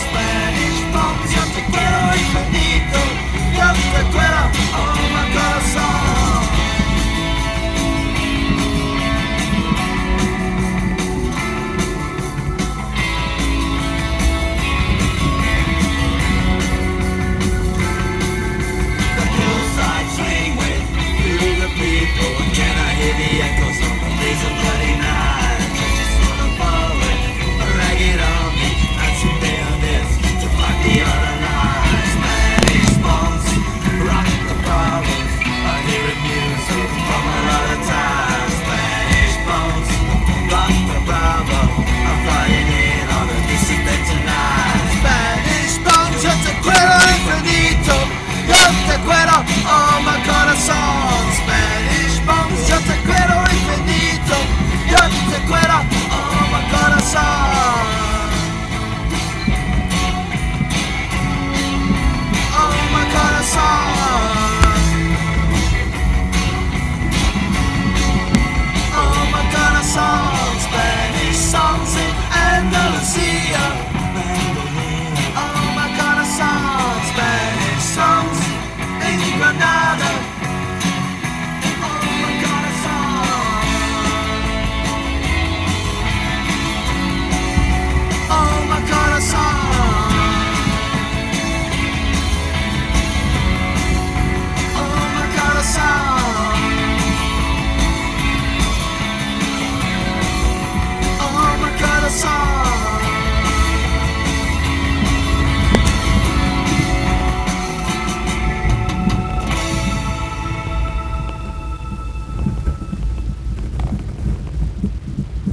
Spanish 0.00 0.80
bombs, 0.92 1.32
yo 1.32 1.42
te 1.52 1.62
quiero 1.72 2.14
infinito, 2.14 3.00
yo 3.56 3.68
te 3.74 4.02
quiero. 4.12 4.50
Oh, 4.72 6.39